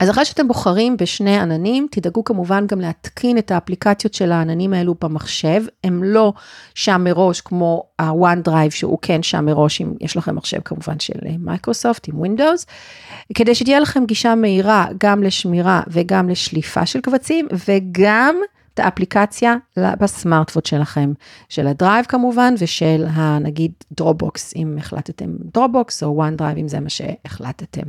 אז 0.00 0.10
אחרי 0.10 0.24
שאתם 0.24 0.48
בוחרים 0.48 0.96
בשני 0.96 1.38
עננים, 1.38 1.86
תדאגו 1.90 2.24
כמובן 2.24 2.66
גם 2.66 2.80
להתקין 2.80 3.38
את 3.38 3.50
האפליקציות 3.50 4.14
של 4.14 4.32
העננים 4.32 4.74
האלו 4.74 4.94
במחשב, 5.00 5.62
הם 5.84 6.04
לא 6.04 6.32
שם 6.74 7.04
מראש 7.04 7.40
כמו 7.40 7.82
ה-OneDrive 7.98 8.70
שהוא 8.70 8.98
כן 9.02 9.22
שם 9.22 9.44
מראש, 9.44 9.80
אם 9.80 9.92
יש 10.00 10.16
לכם 10.16 10.36
מחשב 10.36 10.60
כמובן 10.64 10.98
של 11.00 11.18
מייקרוסופט 11.38 12.08
עם 12.08 12.24
Windows, 12.24 12.64
כדי 13.34 13.54
שתהיה 13.54 13.80
לכם 13.80 14.04
גישה 14.06 14.34
מהירה 14.34 14.86
גם 15.00 15.22
לשמירה 15.22 15.82
וגם 15.88 16.28
לשליפה 16.28 16.86
של 16.86 17.00
קבצים, 17.00 17.48
וגם 17.68 18.36
את 18.74 18.84
האפליקציה 18.84 19.56
בסמארטפון 19.76 20.62
שלכם, 20.64 21.12
של 21.48 21.66
ה 21.66 21.72
Drive 21.72 22.04
כמובן, 22.04 22.54
ושל 22.58 23.06
הנגיד 23.10 23.72
Dropbox, 23.92 24.52
אם 24.56 24.74
החלטתם 24.78 25.30
Dropbox, 25.54 26.02
או 26.02 26.14
OneDrive, 26.16 26.58
אם 26.58 26.68
זה 26.68 26.80
מה 26.80 26.88
שהחלטתם. 26.88 27.82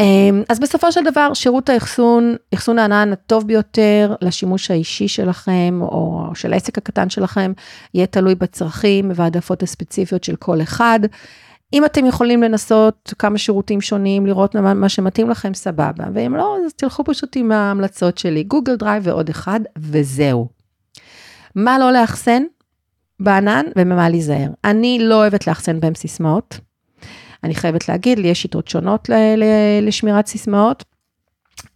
אמ, 0.00 0.42
אז 0.48 0.60
בסופו 0.60 0.92
של 0.92 1.04
דבר, 1.04 1.34
שירות 1.34 1.68
האחסון, 1.68 2.36
אחסון 2.54 2.78
הענן 2.78 3.12
הטוב 3.12 3.46
ביותר 3.46 4.14
לשימוש 4.22 4.70
האישי 4.70 5.08
שלכם, 5.08 5.78
או 5.82 6.30
של 6.34 6.52
העסק 6.52 6.78
הקטן 6.78 7.10
שלכם, 7.10 7.52
יהיה 7.94 8.06
תלוי 8.06 8.34
בצרכים 8.34 9.10
והעדפות 9.14 9.62
הספציפיות 9.62 10.24
של 10.24 10.36
כל 10.36 10.62
אחד. 10.62 11.00
אם 11.72 11.84
אתם 11.84 12.06
יכולים 12.06 12.42
לנסות 12.42 13.14
כמה 13.18 13.38
שירותים 13.38 13.80
שונים, 13.80 14.26
לראות 14.26 14.56
מה 14.56 14.88
שמתאים 14.88 15.30
לכם, 15.30 15.54
סבבה. 15.54 16.04
ואם 16.14 16.36
לא, 16.36 16.56
אז 16.66 16.72
תלכו 16.74 17.04
פשוט 17.04 17.36
עם 17.36 17.52
ההמלצות 17.52 18.18
שלי, 18.18 18.44
Google 18.44 18.76
Drive 18.76 19.02
ועוד 19.06 19.28
אחד, 19.28 19.60
וזהו. 19.78 20.48
מה 21.54 21.78
לא 21.78 21.92
לאחסן? 21.92 22.42
בענן 23.20 23.64
וממה 23.76 24.08
להיזהר. 24.08 24.48
אני 24.64 24.98
לא 25.02 25.14
אוהבת 25.14 25.46
לאחסן 25.46 25.80
בהם 25.80 25.94
סיסמאות. 25.94 26.58
אני 27.44 27.54
חייבת 27.54 27.88
להגיד, 27.88 28.18
לי 28.18 28.28
יש 28.28 28.42
שיטות 28.42 28.68
שונות 28.68 29.10
לשמירת 29.82 30.26
סיסמאות, 30.26 30.84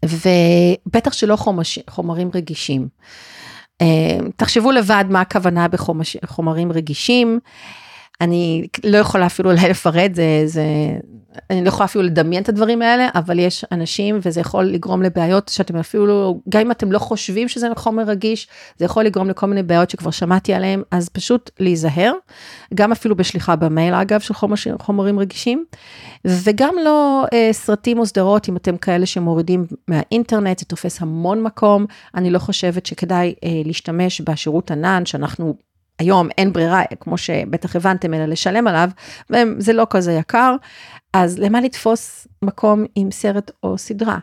ובטח 0.04 1.12
שלא 1.12 1.36
חומש, 1.36 1.78
חומרים 1.90 2.30
רגישים. 2.34 2.88
אה, 3.80 4.18
תחשבו 4.36 4.72
לבד 4.72 5.04
מה 5.08 5.20
הכוונה 5.20 5.66
בחומרים 5.68 6.72
רגישים. 6.72 7.40
אני 8.20 8.66
לא 8.84 8.96
יכולה 8.96 9.26
אפילו 9.26 9.52
לפרט, 9.52 10.14
זה, 10.14 10.42
זה, 10.44 10.64
אני 11.50 11.64
לא 11.64 11.68
יכולה 11.68 11.84
אפילו 11.84 12.04
לדמיין 12.04 12.42
את 12.42 12.48
הדברים 12.48 12.82
האלה, 12.82 13.08
אבל 13.14 13.38
יש 13.38 13.64
אנשים 13.72 14.18
וזה 14.22 14.40
יכול 14.40 14.64
לגרום 14.64 15.02
לבעיות 15.02 15.48
שאתם 15.48 15.76
אפילו, 15.76 16.40
גם 16.48 16.60
אם 16.60 16.70
אתם 16.70 16.92
לא 16.92 16.98
חושבים 16.98 17.48
שזה 17.48 17.68
חומר 17.76 18.02
רגיש, 18.02 18.48
זה 18.78 18.84
יכול 18.84 19.04
לגרום 19.04 19.28
לכל 19.28 19.46
מיני 19.46 19.62
בעיות 19.62 19.90
שכבר 19.90 20.10
שמעתי 20.10 20.54
עליהם, 20.54 20.82
אז 20.90 21.08
פשוט 21.08 21.50
להיזהר, 21.60 22.12
גם 22.74 22.92
אפילו 22.92 23.16
בשליחה 23.16 23.56
במייל 23.56 23.94
אגב 23.94 24.20
של 24.20 24.34
חומר, 24.34 24.56
חומרים 24.80 25.18
רגישים, 25.18 25.64
וגם 26.26 26.74
לא 26.84 27.24
אה, 27.32 27.48
סרטים 27.52 27.98
או 27.98 28.06
סדרות, 28.06 28.48
אם 28.48 28.56
אתם 28.56 28.76
כאלה 28.76 29.06
שמורידים 29.06 29.66
מהאינטרנט, 29.88 30.58
זה 30.58 30.64
תופס 30.64 31.02
המון 31.02 31.42
מקום, 31.42 31.86
אני 32.14 32.30
לא 32.30 32.38
חושבת 32.38 32.86
שכדאי 32.86 33.34
אה, 33.44 33.48
להשתמש 33.64 34.20
בשירות 34.20 34.70
ענן, 34.70 35.06
שאנחנו 35.06 35.54
היום 35.98 36.28
אין 36.38 36.52
ברירה, 36.52 36.82
כמו 37.00 37.18
שבטח 37.18 37.76
הבנתם, 37.76 38.14
אלא 38.14 38.24
לשלם 38.24 38.66
עליו, 38.66 38.90
וזה 39.30 39.72
לא 39.72 39.86
כזה 39.90 40.12
יקר, 40.12 40.56
אז 41.12 41.38
למה 41.38 41.60
לתפוס 41.60 42.28
מקום 42.42 42.84
עם 42.94 43.10
סרט 43.10 43.50
או 43.62 43.78
סדרה? 43.78 44.18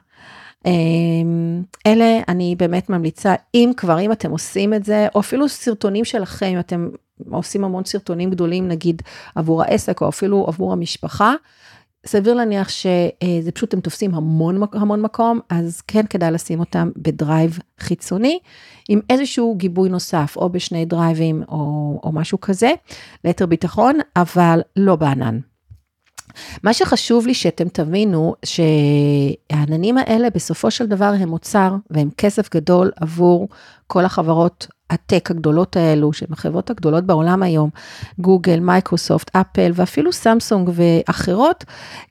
אמ, 0.65 1.63
אלה 1.87 2.19
אני 2.27 2.55
באמת 2.57 2.89
ממליצה, 2.89 3.35
אם 3.55 3.71
כבר, 3.77 3.99
אם 3.99 4.11
אתם 4.11 4.31
עושים 4.31 4.73
את 4.73 4.85
זה, 4.85 5.07
או 5.15 5.19
אפילו 5.19 5.49
סרטונים 5.49 6.05
שלכם, 6.05 6.45
אם 6.45 6.59
אתם 6.59 6.89
עושים 7.29 7.63
המון 7.63 7.85
סרטונים 7.85 8.29
גדולים, 8.31 8.67
נגיד 8.67 9.01
עבור 9.35 9.63
העסק, 9.63 10.01
או 10.01 10.09
אפילו 10.09 10.45
עבור 10.47 10.73
המשפחה, 10.73 11.33
סביר 12.05 12.33
להניח 12.33 12.69
שזה 12.69 13.51
פשוט, 13.53 13.73
הם 13.73 13.79
תופסים 13.79 14.15
המון, 14.15 14.61
המון 14.73 15.01
מקום, 15.01 15.39
אז 15.49 15.81
כן 15.81 16.05
כדאי 16.09 16.31
לשים 16.31 16.59
אותם 16.59 16.89
בדרייב 16.97 17.59
חיצוני, 17.79 18.39
עם 18.89 18.99
איזשהו 19.09 19.55
גיבוי 19.57 19.89
נוסף, 19.89 20.33
או 20.37 20.49
בשני 20.49 20.85
דרייבים, 20.85 21.43
או, 21.47 21.99
או 22.03 22.11
משהו 22.11 22.41
כזה, 22.41 22.71
ליתר 23.25 23.45
ביטחון, 23.45 23.97
אבל 24.15 24.61
לא 24.75 24.95
בענן. 24.95 25.39
מה 26.63 26.73
שחשוב 26.73 27.27
לי 27.27 27.33
שאתם 27.33 27.67
תבינו, 27.67 28.35
שהעננים 28.45 29.97
האלה 29.97 30.29
בסופו 30.29 30.71
של 30.71 30.85
דבר 30.85 31.13
הם 31.19 31.29
מוצר 31.29 31.75
והם 31.89 32.09
כסף 32.17 32.53
גדול 32.53 32.91
עבור 32.95 33.47
כל 33.87 34.05
החברות 34.05 34.67
הטק 34.93 35.31
הגדולות 35.31 35.77
האלו, 35.77 36.13
שהן 36.13 36.29
החברות 36.31 36.69
הגדולות 36.69 37.03
בעולם 37.03 37.43
היום, 37.43 37.69
גוגל, 38.19 38.59
מייקרוסופט, 38.59 39.35
אפל 39.35 39.71
ואפילו 39.75 40.13
סמסונג 40.13 40.69
ואחרות, 40.73 41.63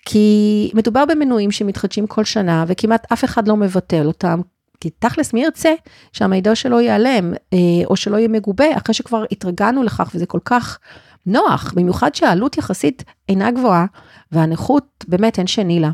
כי 0.06 0.70
מדובר 0.74 1.04
במנויים 1.04 1.50
שמתחדשים 1.50 2.06
כל 2.06 2.24
שנה 2.24 2.64
וכמעט 2.68 3.12
אף 3.12 3.24
אחד 3.24 3.48
לא 3.48 3.56
מבטל 3.56 4.06
אותם. 4.06 4.40
כי 4.80 4.90
תכלס 4.90 5.32
מי 5.32 5.44
ירצה 5.44 5.74
שהמידע 6.12 6.54
שלו 6.54 6.80
ייעלם 6.80 7.32
אה, 7.52 7.58
או 7.84 7.96
שלא 7.96 8.16
יהיה 8.16 8.28
מגובה 8.28 8.76
אחרי 8.76 8.94
שכבר 8.94 9.24
התרגלנו 9.32 9.82
לכך 9.82 10.10
וזה 10.14 10.26
כל 10.26 10.38
כך 10.44 10.78
נוח, 11.26 11.72
במיוחד 11.76 12.14
שהעלות 12.14 12.58
יחסית 12.58 13.04
אינה 13.28 13.50
גבוהה 13.50 13.86
והנכות 14.32 15.04
באמת 15.08 15.38
אין 15.38 15.46
שני 15.46 15.80
לה. 15.80 15.90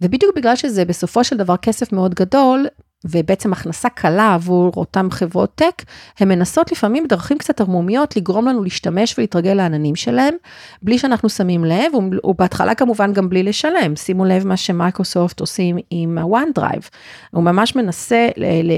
ובדיוק 0.00 0.36
בגלל 0.36 0.56
שזה 0.56 0.84
בסופו 0.84 1.24
של 1.24 1.36
דבר 1.36 1.56
כסף 1.56 1.92
מאוד 1.92 2.14
גדול, 2.14 2.66
ובעצם 3.10 3.52
הכנסה 3.52 3.88
קלה 3.88 4.34
עבור 4.34 4.72
אותן 4.76 5.10
חברות 5.10 5.52
טק, 5.54 5.82
הן 6.18 6.28
מנסות 6.28 6.72
לפעמים 6.72 7.04
בדרכים 7.04 7.38
קצת 7.38 7.60
ערמומיות 7.60 8.16
לגרום 8.16 8.46
לנו 8.46 8.62
להשתמש 8.62 9.14
ולהתרגל 9.18 9.54
לעננים 9.54 9.96
שלהם, 9.96 10.34
בלי 10.82 10.98
שאנחנו 10.98 11.28
שמים 11.28 11.64
לב, 11.64 11.92
ובהתחלה 12.24 12.74
כמובן 12.74 13.12
גם 13.12 13.28
בלי 13.28 13.42
לשלם. 13.42 13.96
שימו 13.96 14.24
לב 14.24 14.46
מה 14.46 14.56
שמייקרוסופט 14.56 15.40
עושים 15.40 15.76
עם 15.90 16.18
ה-OneDrive. 16.18 16.88
הוא 17.30 17.42
ממש 17.42 17.76
מנסה 17.76 18.28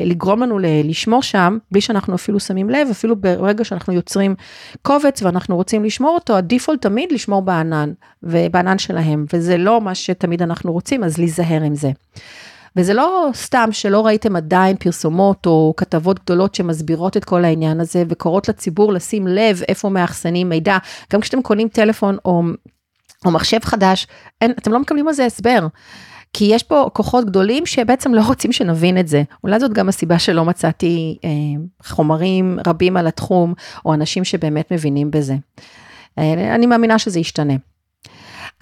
לגרום 0.05 0.43
לנו 0.43 0.59
לשמור 0.63 1.23
שם, 1.23 1.59
בלי 1.73 1.81
שאנחנו 1.81 2.15
אפילו 2.15 2.41
שמים 2.41 2.71
לב, 2.71 2.89
אפילו 2.91 3.17
ברגע 3.17 3.65
שאנחנו 3.65 3.93
יוצרים 3.93 4.35
קובץ 4.83 5.23
ואנחנו 5.23 5.57
רוצים 5.57 5.85
לשמור 5.85 6.15
אותו, 6.15 6.37
הדיפולט 6.37 6.83
תמיד 6.83 7.13
לשמור 7.13 7.43
בענן, 7.43 7.93
ובענן 8.23 8.79
שלהם, 8.79 9.25
וזה 9.33 9.57
לא 9.57 9.81
מה 9.81 9.95
שתמיד 9.95 10.43
אנחנו 10.43 10.73
רוצים, 10.73 11.05
אז 11.05 11.19
להיזהר 11.19 11.63
עם 11.63 11.75
זה. 11.75 11.91
וזה 12.79 12.95
לא 12.95 13.31
סתם 13.35 13.69
שלא 13.73 14.07
ראיתם 14.07 14.37
עדיין 14.37 14.77
פרסומות 14.77 15.47
או 15.47 15.75
כתבות 15.77 16.21
גדולות 16.25 16.55
שמסבירות 16.55 17.17
את 17.17 17.25
כל 17.25 17.45
העניין 17.45 17.81
הזה 17.81 18.03
וקוראות 18.09 18.49
לציבור 18.49 18.93
לשים 18.93 19.27
לב 19.27 19.63
איפה 19.69 19.89
מאחסנים 19.89 20.49
מידע, 20.49 20.79
גם 21.13 21.21
כשאתם 21.21 21.43
קונים 21.43 21.69
טלפון 21.69 22.17
או, 22.25 22.43
או 23.25 23.31
מחשב 23.31 23.59
חדש, 23.63 24.07
אין, 24.41 24.51
אתם 24.51 24.73
לא 24.73 24.79
מקבלים 24.81 25.09
על 25.09 25.15
זה 25.15 25.25
הסבר. 25.27 25.67
כי 26.33 26.45
יש 26.45 26.63
פה 26.63 26.91
כוחות 26.93 27.25
גדולים 27.25 27.67
שבעצם 27.67 28.15
לא 28.15 28.23
רוצים 28.27 28.53
שנבין 28.53 28.99
את 28.99 29.09
זה. 29.09 29.23
אולי 29.45 29.61
זאת 29.61 29.73
גם 29.73 29.89
הסיבה 29.89 30.19
שלא 30.19 30.45
מצאתי 30.45 31.19
אה, 31.25 31.31
חומרים 31.85 32.59
רבים 32.67 32.97
על 32.97 33.07
התחום, 33.07 33.55
או 33.85 33.95
אנשים 33.95 34.25
שבאמת 34.25 34.73
מבינים 34.73 35.11
בזה. 35.11 35.37
אה, 36.19 36.55
אני 36.55 36.67
מאמינה 36.67 36.99
שזה 36.99 37.21
ישתנה. 37.21 37.55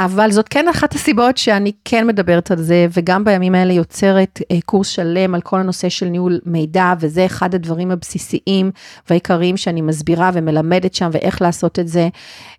אבל 0.00 0.30
זאת 0.30 0.48
כן 0.48 0.68
אחת 0.68 0.94
הסיבות 0.94 1.36
שאני 1.36 1.72
כן 1.84 2.06
מדברת 2.06 2.50
על 2.50 2.62
זה, 2.62 2.86
וגם 2.92 3.24
בימים 3.24 3.54
האלה 3.54 3.72
יוצרת 3.72 4.40
אה, 4.50 4.58
קורס 4.64 4.88
שלם 4.88 5.34
על 5.34 5.40
כל 5.40 5.60
הנושא 5.60 5.88
של 5.88 6.06
ניהול 6.06 6.40
מידע, 6.46 6.94
וזה 7.00 7.26
אחד 7.26 7.54
הדברים 7.54 7.90
הבסיסיים 7.90 8.70
והעיקריים 9.10 9.56
שאני 9.56 9.80
מסבירה 9.80 10.30
ומלמדת 10.34 10.94
שם, 10.94 11.10
ואיך 11.12 11.42
לעשות 11.42 11.78
את 11.78 11.88
זה. 11.88 12.08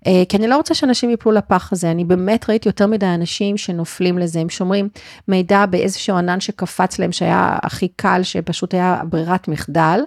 אה, 0.08 0.24
כי 0.30 0.38
אני 0.38 0.48
לא 0.48 0.58
רוצה 0.58 0.74
שאנשים 0.74 1.10
יפלו 1.10 1.32
לפח 1.32 1.74
הזה, 1.74 1.92
אני 1.92 2.06
באמת 2.06 2.50
ראיתי 2.50 2.70
יותר 2.70 2.88
מדי 2.88 3.06
אנשים 3.06 3.58
שנופלים 3.58 4.18
לזה, 4.18 4.40
הם 4.40 4.50
שומרים 4.50 4.90
מידע 5.28 5.66
באיזשהו 5.66 6.18
ענן 6.18 6.40
שקפץ 6.40 7.00
להם, 7.00 7.12
שהיה 7.12 7.58
הכי 7.64 7.88
קל, 7.96 8.24
שפשוט 8.24 8.74
היה 8.74 9.02
ברירת 9.10 9.48
מחדל. 9.48 10.00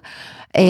אה, 0.57 0.62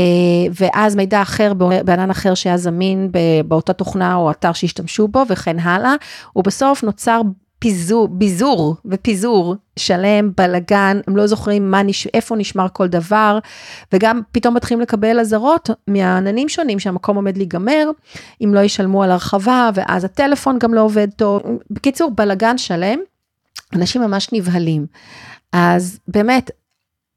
ואז 0.60 0.96
מידע 0.96 1.22
אחר 1.22 1.52
בענן 1.84 2.10
אחר 2.10 2.34
שהיה 2.34 2.56
זמין 2.56 3.10
באותה 3.48 3.72
תוכנה 3.72 4.14
או 4.14 4.30
אתר 4.30 4.52
שהשתמשו 4.52 5.08
בו 5.08 5.22
וכן 5.28 5.58
הלאה, 5.58 5.94
ובסוף 6.50 6.82
נוצר 6.82 7.20
פיזור, 7.58 8.08
ביזור 8.08 8.76
ופיזור 8.84 9.56
שלם, 9.76 10.30
בלאגן, 10.36 11.00
הם 11.06 11.16
לא 11.16 11.26
זוכרים 11.26 11.70
מה, 11.70 11.82
נש... 11.82 12.06
איפה 12.06 12.36
נשמר 12.36 12.66
כל 12.72 12.88
דבר, 12.88 13.38
וגם 13.92 14.20
פתאום 14.32 14.54
מתחילים 14.54 14.80
לקבל 14.80 15.20
אזהרות 15.20 15.70
מהעננים 15.88 16.48
שונים 16.48 16.78
שהמקום 16.78 17.16
עומד 17.16 17.36
להיגמר, 17.36 17.90
אם 18.44 18.54
לא 18.54 18.60
ישלמו 18.60 19.02
על 19.02 19.10
הרחבה, 19.10 19.70
ואז 19.74 20.04
הטלפון 20.04 20.58
גם 20.58 20.74
לא 20.74 20.80
עובד 20.80 21.08
טוב. 21.16 21.42
בקיצור, 21.70 22.10
בלאגן 22.10 22.58
שלם, 22.58 22.98
אנשים 23.74 24.02
ממש 24.02 24.28
נבהלים. 24.32 24.86
אז 25.52 25.98
באמת, 26.08 26.50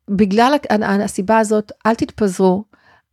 בגלל 0.10 0.56
הסיבה 1.04 1.40
הזאת, 1.40 1.72
אל 1.86 1.96
תתפזרו, 1.96 2.64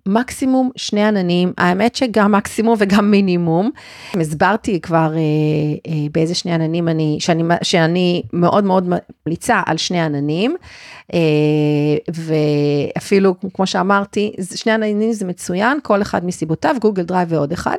מקסימום 0.06 0.70
שני 0.76 1.04
עננים, 1.04 1.52
האמת 1.58 1.94
שגם 1.94 2.32
מקסימום 2.32 2.74
וגם 2.78 3.10
מינימום. 3.10 3.70
הסברתי 4.14 4.80
כבר 4.80 5.12
אה, 5.14 5.92
אה, 5.92 6.06
באיזה 6.12 6.34
שני 6.34 6.52
עננים 6.52 6.88
אני, 6.88 7.16
שאני, 7.20 7.42
שאני 7.62 8.22
מאוד 8.32 8.64
מאוד 8.64 8.88
ממליצה 8.88 9.62
על 9.66 9.76
שני 9.76 10.00
עננים, 10.00 10.56
אה, 11.14 11.18
ואפילו 12.96 13.34
כמו 13.54 13.66
שאמרתי, 13.66 14.32
שני 14.54 14.72
עננים 14.72 15.12
זה 15.12 15.24
מצוין, 15.24 15.78
כל 15.82 16.02
אחד 16.02 16.24
מסיבותיו, 16.24 16.76
Google 16.80 17.02
Drive 17.02 17.32
ועוד 17.32 17.52
אחד. 17.52 17.76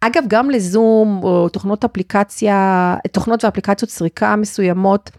אגב, 0.00 0.22
גם 0.28 0.50
לזום 0.50 1.20
או 1.22 1.48
תוכנות 1.48 1.84
אפליקציה, 1.84 2.96
תוכנות 3.12 3.44
ואפליקציות 3.44 3.90
סריקה 3.90 4.36
מסוימות, 4.36 5.10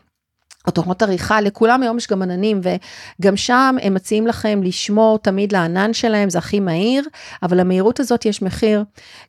או 0.68 0.72
תוכנות 0.72 1.02
עריכה, 1.02 1.42
לכולם 1.42 1.84
היום 1.84 1.98
יש 1.98 2.08
גם 2.08 2.22
עננים, 2.22 2.62
וגם 3.20 3.38
שם 3.38 3.76
הם 3.82 3.94
מציעים 3.94 4.28
לכם 4.28 4.64
לשמור 4.64 5.20
תמיד 5.20 5.52
לענן 5.52 5.94
שלהם, 5.94 6.30
זה 6.30 6.38
הכי 6.38 6.60
מהיר, 6.60 7.04
אבל 7.44 7.60
למהירות 7.60 8.00
הזאת 8.00 8.26
יש 8.26 8.42
מחיר, 8.42 8.84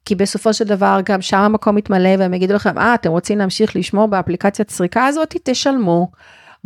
כי 0.04 0.14
בסופו 0.14 0.54
של 0.54 0.64
דבר 0.64 1.00
גם 1.04 1.22
שם 1.22 1.38
המקום 1.38 1.74
מתמלא, 1.74 2.10
והם 2.18 2.34
יגידו 2.34 2.54
לכם, 2.54 2.78
אה, 2.78 2.94
אתם 2.94 3.10
רוצים 3.10 3.38
להמשיך 3.38 3.76
לשמור 3.76 4.06
באפליקציית 4.06 4.70
סריקה 4.70 5.06
הזאת, 5.06 5.36
תשלמו. 5.42 6.08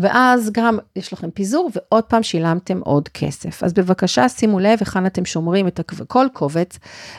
ואז 0.02 0.50
גם 0.52 0.78
יש 0.96 1.12
לכם 1.12 1.30
פיזור 1.30 1.70
ועוד 1.74 2.04
פעם 2.04 2.22
שילמתם 2.22 2.80
עוד 2.84 3.08
כסף. 3.08 3.62
אז 3.62 3.72
בבקשה 3.72 4.28
שימו 4.28 4.58
לב 4.58 4.78
היכן 4.80 5.06
אתם 5.06 5.24
שומרים 5.24 5.68
את 5.68 5.80
כל 6.08 6.26
קובץ, 6.32 6.78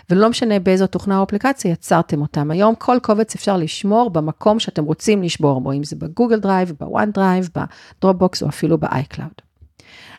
ולא 0.09 0.29
משנה 0.29 0.59
באיזו 0.59 0.87
תוכנה 0.87 1.19
או 1.19 1.23
אפליקציה 1.23 1.71
יצרתם 1.71 2.21
אותם. 2.21 2.51
היום 2.51 2.75
כל 2.75 2.97
קובץ 3.01 3.35
אפשר 3.35 3.57
לשמור 3.57 4.09
במקום 4.09 4.59
שאתם 4.59 4.85
רוצים 4.85 5.23
לשמור 5.23 5.61
בו, 5.61 5.71
אם 5.71 5.83
זה 5.83 5.95
בגוגל 5.95 6.39
דרייב, 6.39 6.73
ב 6.79 7.11
OneDrive, 7.11 7.49
בדרופבוקס 7.55 8.43
או 8.43 8.49
אפילו 8.49 8.77
באייקלאוד. 8.77 9.31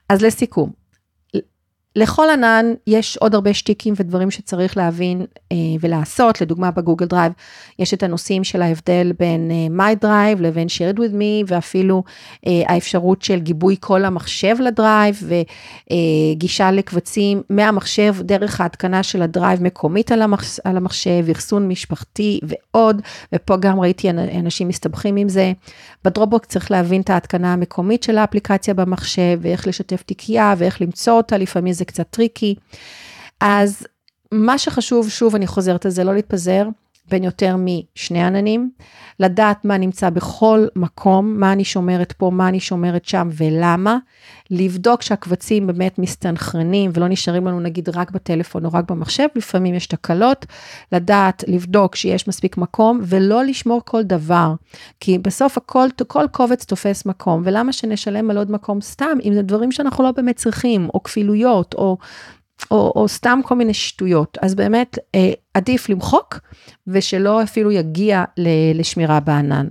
אז 0.08 0.22
לסיכום, 0.22 0.83
לכל 1.96 2.30
ענן 2.32 2.66
יש 2.86 3.16
עוד 3.16 3.34
הרבה 3.34 3.54
שטיקים 3.54 3.94
ודברים 3.96 4.30
שצריך 4.30 4.76
להבין 4.76 5.26
אה, 5.52 5.56
ולעשות, 5.80 6.40
לדוגמה 6.40 6.70
בגוגל 6.70 7.06
דרייב 7.06 7.32
יש 7.78 7.94
את 7.94 8.02
הנושאים 8.02 8.44
של 8.44 8.62
ההבדל 8.62 9.12
בין 9.18 9.50
אה, 9.50 9.86
My 9.86 10.04
Drive 10.04 10.40
לבין 10.40 10.66
shared 10.68 10.96
with 10.96 11.12
me 11.12 11.44
ואפילו 11.46 12.02
אה, 12.46 12.62
האפשרות 12.66 13.22
של 13.22 13.40
גיבוי 13.40 13.76
כל 13.80 14.04
המחשב 14.04 14.56
לדרייב 14.60 15.22
וגישה 15.22 16.64
אה, 16.64 16.70
לקבצים 16.70 17.42
מהמחשב 17.50 18.14
דרך 18.20 18.60
ההתקנה 18.60 19.02
של 19.02 19.22
הדרייב 19.22 19.62
מקומית 19.62 20.12
על, 20.12 20.22
המחש, 20.22 20.60
על 20.64 20.76
המחשב, 20.76 21.24
אחסון 21.30 21.68
משפחתי 21.68 22.40
ועוד, 22.42 23.02
ופה 23.32 23.56
גם 23.56 23.80
ראיתי 23.80 24.10
אנשים 24.10 24.68
מסתבכים 24.68 25.16
עם 25.16 25.28
זה. 25.28 25.52
בדרופבוקס 26.04 26.48
צריך 26.48 26.70
להבין 26.70 27.00
את 27.00 27.10
ההתקנה 27.10 27.52
המקומית 27.52 28.02
של 28.02 28.18
האפליקציה 28.18 28.74
במחשב 28.74 29.38
ואיך 29.40 29.66
לשתף 29.66 30.02
תיקייה 30.02 30.54
ואיך 30.58 30.80
למצוא 30.80 31.12
אותה, 31.12 31.38
לפעמים 31.38 31.72
זה 31.72 31.83
קצת 31.84 32.06
tricky. 32.10 32.54
אז 33.40 33.86
מה 34.32 34.58
שחשוב, 34.58 35.08
שוב, 35.08 35.34
אני 35.34 35.46
חוזרת 35.46 35.84
על 35.84 35.90
זה, 35.90 36.04
לא 36.04 36.14
להתפזר. 36.14 36.66
בין 37.10 37.24
יותר 37.24 37.56
משני 37.58 38.22
עננים, 38.22 38.70
לדעת 39.20 39.64
מה 39.64 39.78
נמצא 39.78 40.10
בכל 40.10 40.66
מקום, 40.76 41.40
מה 41.40 41.52
אני 41.52 41.64
שומרת 41.64 42.12
פה, 42.12 42.30
מה 42.30 42.48
אני 42.48 42.60
שומרת 42.60 43.04
שם 43.04 43.28
ולמה, 43.32 43.98
לבדוק 44.50 45.02
שהקבצים 45.02 45.66
באמת 45.66 45.98
מסתנכרנים 45.98 46.90
ולא 46.94 47.08
נשארים 47.08 47.46
לנו 47.46 47.60
נגיד 47.60 47.88
רק 47.88 48.10
בטלפון 48.10 48.64
או 48.64 48.70
רק 48.72 48.90
במחשב, 48.90 49.26
לפעמים 49.36 49.74
יש 49.74 49.86
תקלות, 49.86 50.46
לדעת, 50.92 51.44
לבדוק 51.46 51.96
שיש 51.96 52.28
מספיק 52.28 52.56
מקום 52.56 53.00
ולא 53.02 53.44
לשמור 53.44 53.80
כל 53.84 54.02
דבר, 54.02 54.54
כי 55.00 55.18
בסוף 55.18 55.58
הכל, 55.58 55.88
כל 56.06 56.24
קובץ 56.32 56.64
תופס 56.64 57.06
מקום, 57.06 57.42
ולמה 57.44 57.72
שנשלם 57.72 58.30
על 58.30 58.38
עוד 58.38 58.50
מקום? 58.50 58.80
סתם, 58.80 59.18
אם 59.24 59.34
זה 59.34 59.42
דברים 59.42 59.72
שאנחנו 59.72 60.04
לא 60.04 60.10
באמת 60.10 60.36
צריכים, 60.36 60.88
או 60.94 61.02
כפילויות, 61.02 61.74
או 61.74 61.96
או, 62.70 62.92
או 62.96 63.08
סתם 63.08 63.40
כל 63.44 63.54
מיני 63.54 63.74
שטויות. 63.74 64.38
אז 64.42 64.54
באמת 64.54 64.98
אה, 65.14 65.32
עדיף 65.54 65.88
למחוק 65.88 66.40
ושלא 66.86 67.42
אפילו 67.42 67.72
יגיע 67.72 68.24
לשמירה 68.74 69.20
בענן. 69.20 69.68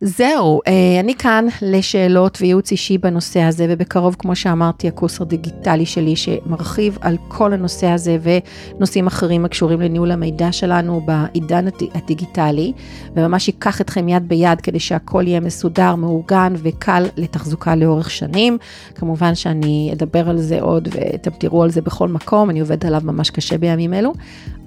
זהו, 0.00 0.60
אה, 0.66 1.00
אני 1.00 1.14
כאן 1.14 1.46
לשאלות 1.62 2.38
וייעוץ 2.40 2.70
אישי 2.70 2.98
בנושא 2.98 3.40
הזה, 3.40 3.66
ובקרוב, 3.68 4.16
כמו 4.18 4.36
שאמרתי, 4.36 4.88
הקורס 4.88 5.20
הדיגיטלי 5.20 5.86
שלי 5.86 6.16
שמרחיב 6.16 6.98
על 7.00 7.16
כל 7.28 7.52
הנושא 7.52 7.86
הזה 7.86 8.18
ונושאים 8.22 9.06
אחרים 9.06 9.44
הקשורים 9.44 9.80
לניהול 9.80 10.10
המידע 10.10 10.52
שלנו 10.52 11.00
בעידן 11.00 11.64
הדיגיטלי, 11.94 12.72
וממש 13.14 13.48
ייקח 13.48 13.80
אתכם 13.80 14.08
יד 14.08 14.28
ביד 14.28 14.60
כדי 14.60 14.80
שהכל 14.80 15.24
יהיה 15.26 15.40
מסודר, 15.40 15.94
מאורגן 15.94 16.52
וקל 16.56 17.04
לתחזוקה 17.16 17.74
לאורך 17.74 18.10
שנים. 18.10 18.58
כמובן 18.94 19.34
שאני 19.34 19.90
אדבר 19.92 20.28
על 20.30 20.38
זה 20.38 20.60
עוד 20.60 20.88
ואתם 20.92 21.30
תראו 21.30 21.62
על 21.62 21.70
זה 21.70 21.80
בכל 21.80 22.08
מקום, 22.08 22.50
אני 22.50 22.60
עובדת 22.60 22.84
עליו 22.84 23.00
ממש 23.04 23.30
קשה 23.30 23.58
בימים 23.58 23.94
אלו. 23.94 24.12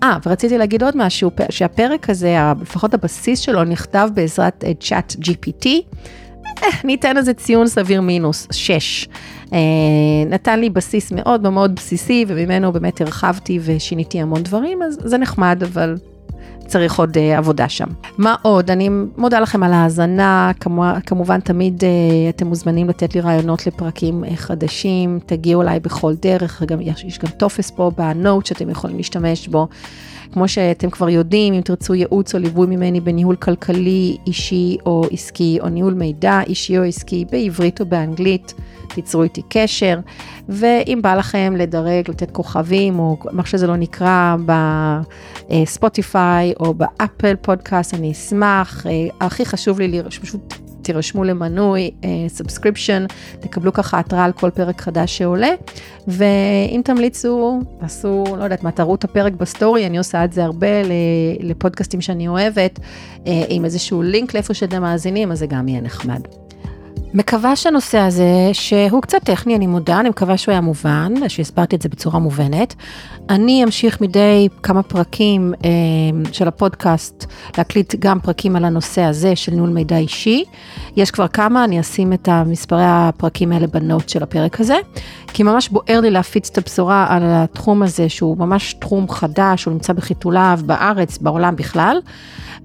אה, 0.03 0.17
ורציתי 0.25 0.57
להגיד 0.57 0.83
עוד 0.83 0.97
משהו, 0.97 1.31
שהפרק 1.49 2.09
הזה, 2.09 2.37
לפחות 2.61 2.93
הבסיס 2.93 3.39
שלו, 3.39 3.63
נכתב 3.63 4.09
בעזרת 4.13 4.63
צ'אט 4.79 5.15
אה, 5.17 5.18
GPT. 5.21 5.67
אה, 6.63 6.67
ניתן 6.83 7.15
לזה 7.15 7.33
ציון 7.33 7.67
סביר 7.67 8.01
מינוס, 8.01 8.47
6. 8.51 9.07
אה, 9.53 9.59
נתן 10.29 10.59
לי 10.59 10.69
בסיס 10.69 11.11
מאוד 11.11 11.49
מאוד 11.49 11.75
בסיסי, 11.75 12.25
וממנו 12.27 12.71
באמת 12.71 13.01
הרחבתי 13.01 13.59
ושיניתי 13.63 14.21
המון 14.21 14.43
דברים, 14.43 14.81
אז 14.81 14.97
זה 15.03 15.17
נחמד, 15.17 15.63
אבל 15.63 15.95
צריך 16.69 16.99
עוד 16.99 17.17
uh, 17.17 17.37
עבודה 17.37 17.69
שם. 17.69 17.87
מה 18.17 18.35
עוד? 18.41 18.71
אני 18.71 18.89
מודה 19.17 19.39
לכם 19.39 19.63
על 19.63 19.73
ההאזנה, 19.73 20.51
כמו, 20.59 20.83
כמובן 21.05 21.39
תמיד 21.39 21.83
uh, 21.83 21.85
אתם 22.35 22.47
מוזמנים 22.47 22.89
לתת 22.89 23.15
לי 23.15 23.21
רעיונות 23.21 23.67
לפרקים 23.67 24.23
uh, 24.23 24.35
חדשים, 24.35 25.19
תגיעו 25.25 25.61
אליי 25.61 25.79
בכל 25.79 26.13
דרך, 26.21 26.63
גם, 26.63 26.81
יש, 26.81 27.03
יש 27.03 27.19
גם 27.19 27.29
טופס 27.37 27.71
פה 27.71 27.91
בנוט 27.97 28.45
שאתם 28.45 28.69
יכולים 28.69 28.97
להשתמש 28.97 29.47
בו. 29.47 29.67
כמו 30.33 30.47
שאתם 30.47 30.89
כבר 30.89 31.09
יודעים, 31.09 31.53
אם 31.53 31.61
תרצו 31.61 31.95
ייעוץ 31.95 32.35
או 32.35 32.39
ליווי 32.39 32.67
ממני 32.67 33.01
בניהול 33.01 33.35
כלכלי, 33.35 34.17
אישי 34.27 34.77
או 34.85 35.03
עסקי, 35.11 35.57
או 35.61 35.69
ניהול 35.69 35.93
מידע 35.93 36.39
אישי 36.47 36.77
או 36.77 36.83
עסקי 36.83 37.25
בעברית 37.31 37.81
או 37.81 37.85
באנגלית, 37.85 38.53
תיצרו 38.87 39.23
איתי 39.23 39.41
קשר, 39.49 39.99
ואם 40.49 40.99
בא 41.01 41.15
לכם 41.15 41.53
לדרג, 41.57 42.09
לתת 42.09 42.31
כוכבים, 42.31 42.99
או 42.99 43.17
מה 43.31 43.45
שזה 43.45 43.67
לא 43.67 43.75
נקרא, 43.75 44.35
בספוטיפיי 45.49 46.53
או 46.59 46.73
באפל 46.73 47.35
פודקאסט, 47.41 47.93
אני 47.93 48.11
אשמח. 48.11 48.87
אה, 48.87 48.91
הכי 49.27 49.45
חשוב 49.45 49.79
לי 49.79 50.01
פשוט 50.21 50.68
תירשמו 50.81 51.23
למנוי, 51.23 51.91
subscription, 52.27 53.05
אה, 53.09 53.37
תקבלו 53.39 53.73
ככה 53.73 53.99
התראה 53.99 54.25
על 54.25 54.31
כל 54.31 54.49
פרק 54.49 54.81
חדש 54.81 55.17
שעולה, 55.17 55.49
ואם 56.07 56.81
תמליצו, 56.83 57.59
תעשו, 57.79 58.23
לא 58.37 58.43
יודעת 58.43 58.63
מה, 58.63 58.71
תראו 58.71 58.95
את 58.95 59.03
הפרק 59.03 59.33
בסטורי, 59.33 59.87
אני 59.87 59.97
עושה 59.97 60.23
את 60.23 60.33
זה 60.33 60.43
הרבה 60.43 60.67
לפודקאסטים 61.39 62.01
שאני 62.01 62.27
אוהבת, 62.27 62.79
אה, 62.79 63.29
עם 63.49 63.65
איזשהו 63.65 64.01
לינק 64.01 64.33
לאיפה 64.33 64.53
שאתם 64.53 64.81
מאזינים, 64.81 65.31
אז 65.31 65.39
זה 65.39 65.45
גם 65.45 65.67
יהיה 65.67 65.81
נחמד. 65.81 66.21
מקווה 67.13 67.55
שהנושא 67.55 67.97
הזה, 67.97 68.49
שהוא 68.53 69.01
קצת 69.01 69.23
טכני, 69.23 69.55
אני 69.55 69.67
מודה, 69.67 69.99
אני 69.99 70.09
מקווה 70.09 70.37
שהוא 70.37 70.51
היה 70.51 70.61
מובן, 70.61 71.13
שהסברתי 71.27 71.75
את 71.75 71.81
זה 71.81 71.89
בצורה 71.89 72.19
מובנת. 72.19 72.75
אני 73.29 73.63
אמשיך 73.63 74.01
מדי 74.01 74.47
כמה 74.63 74.83
פרקים 74.83 75.53
אה, 75.65 75.69
של 76.31 76.47
הפודקאסט 76.47 77.25
להקליט 77.57 77.95
גם 77.99 78.19
פרקים 78.19 78.55
על 78.55 78.65
הנושא 78.65 79.01
הזה 79.01 79.35
של 79.35 79.51
ניהול 79.51 79.69
מידע 79.69 79.97
אישי. 79.97 80.43
יש 80.95 81.11
כבר 81.11 81.27
כמה, 81.27 81.63
אני 81.63 81.79
אשים 81.79 82.13
את 82.13 82.29
מספרי 82.45 82.85
הפרקים 82.85 83.51
האלה 83.51 83.67
בנוט 83.67 84.09
של 84.09 84.23
הפרק 84.23 84.59
הזה, 84.59 84.77
כי 85.33 85.43
ממש 85.43 85.69
בוער 85.69 85.99
לי 85.99 86.11
להפיץ 86.11 86.49
את 86.49 86.57
הבשורה 86.57 87.05
על 87.09 87.21
התחום 87.25 87.83
הזה, 87.83 88.09
שהוא 88.09 88.37
ממש 88.37 88.73
תחום 88.73 89.09
חדש, 89.09 89.65
הוא 89.65 89.73
נמצא 89.73 89.93
בחיתוליו 89.93 90.59
בארץ, 90.65 91.17
בעולם 91.17 91.55
בכלל. 91.55 91.97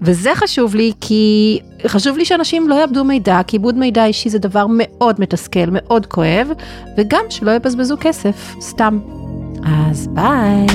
וזה 0.01 0.35
חשוב 0.35 0.75
לי 0.75 0.91
כי 1.01 1.59
חשוב 1.87 2.17
לי 2.17 2.25
שאנשים 2.25 2.69
לא 2.69 2.75
יאבדו 2.81 3.03
מידע, 3.03 3.39
כי 3.47 3.55
עיבוד 3.55 3.77
מידע 3.77 4.05
אישי 4.05 4.29
זה 4.29 4.39
דבר 4.39 4.65
מאוד 4.69 5.15
מתסכל, 5.19 5.65
מאוד 5.71 6.05
כואב, 6.05 6.47
וגם 6.97 7.25
שלא 7.29 7.51
יבזבזו 7.51 7.95
כסף, 7.99 8.55
סתם. 8.61 8.99
אז 9.89 10.07
ביי. 10.07 10.65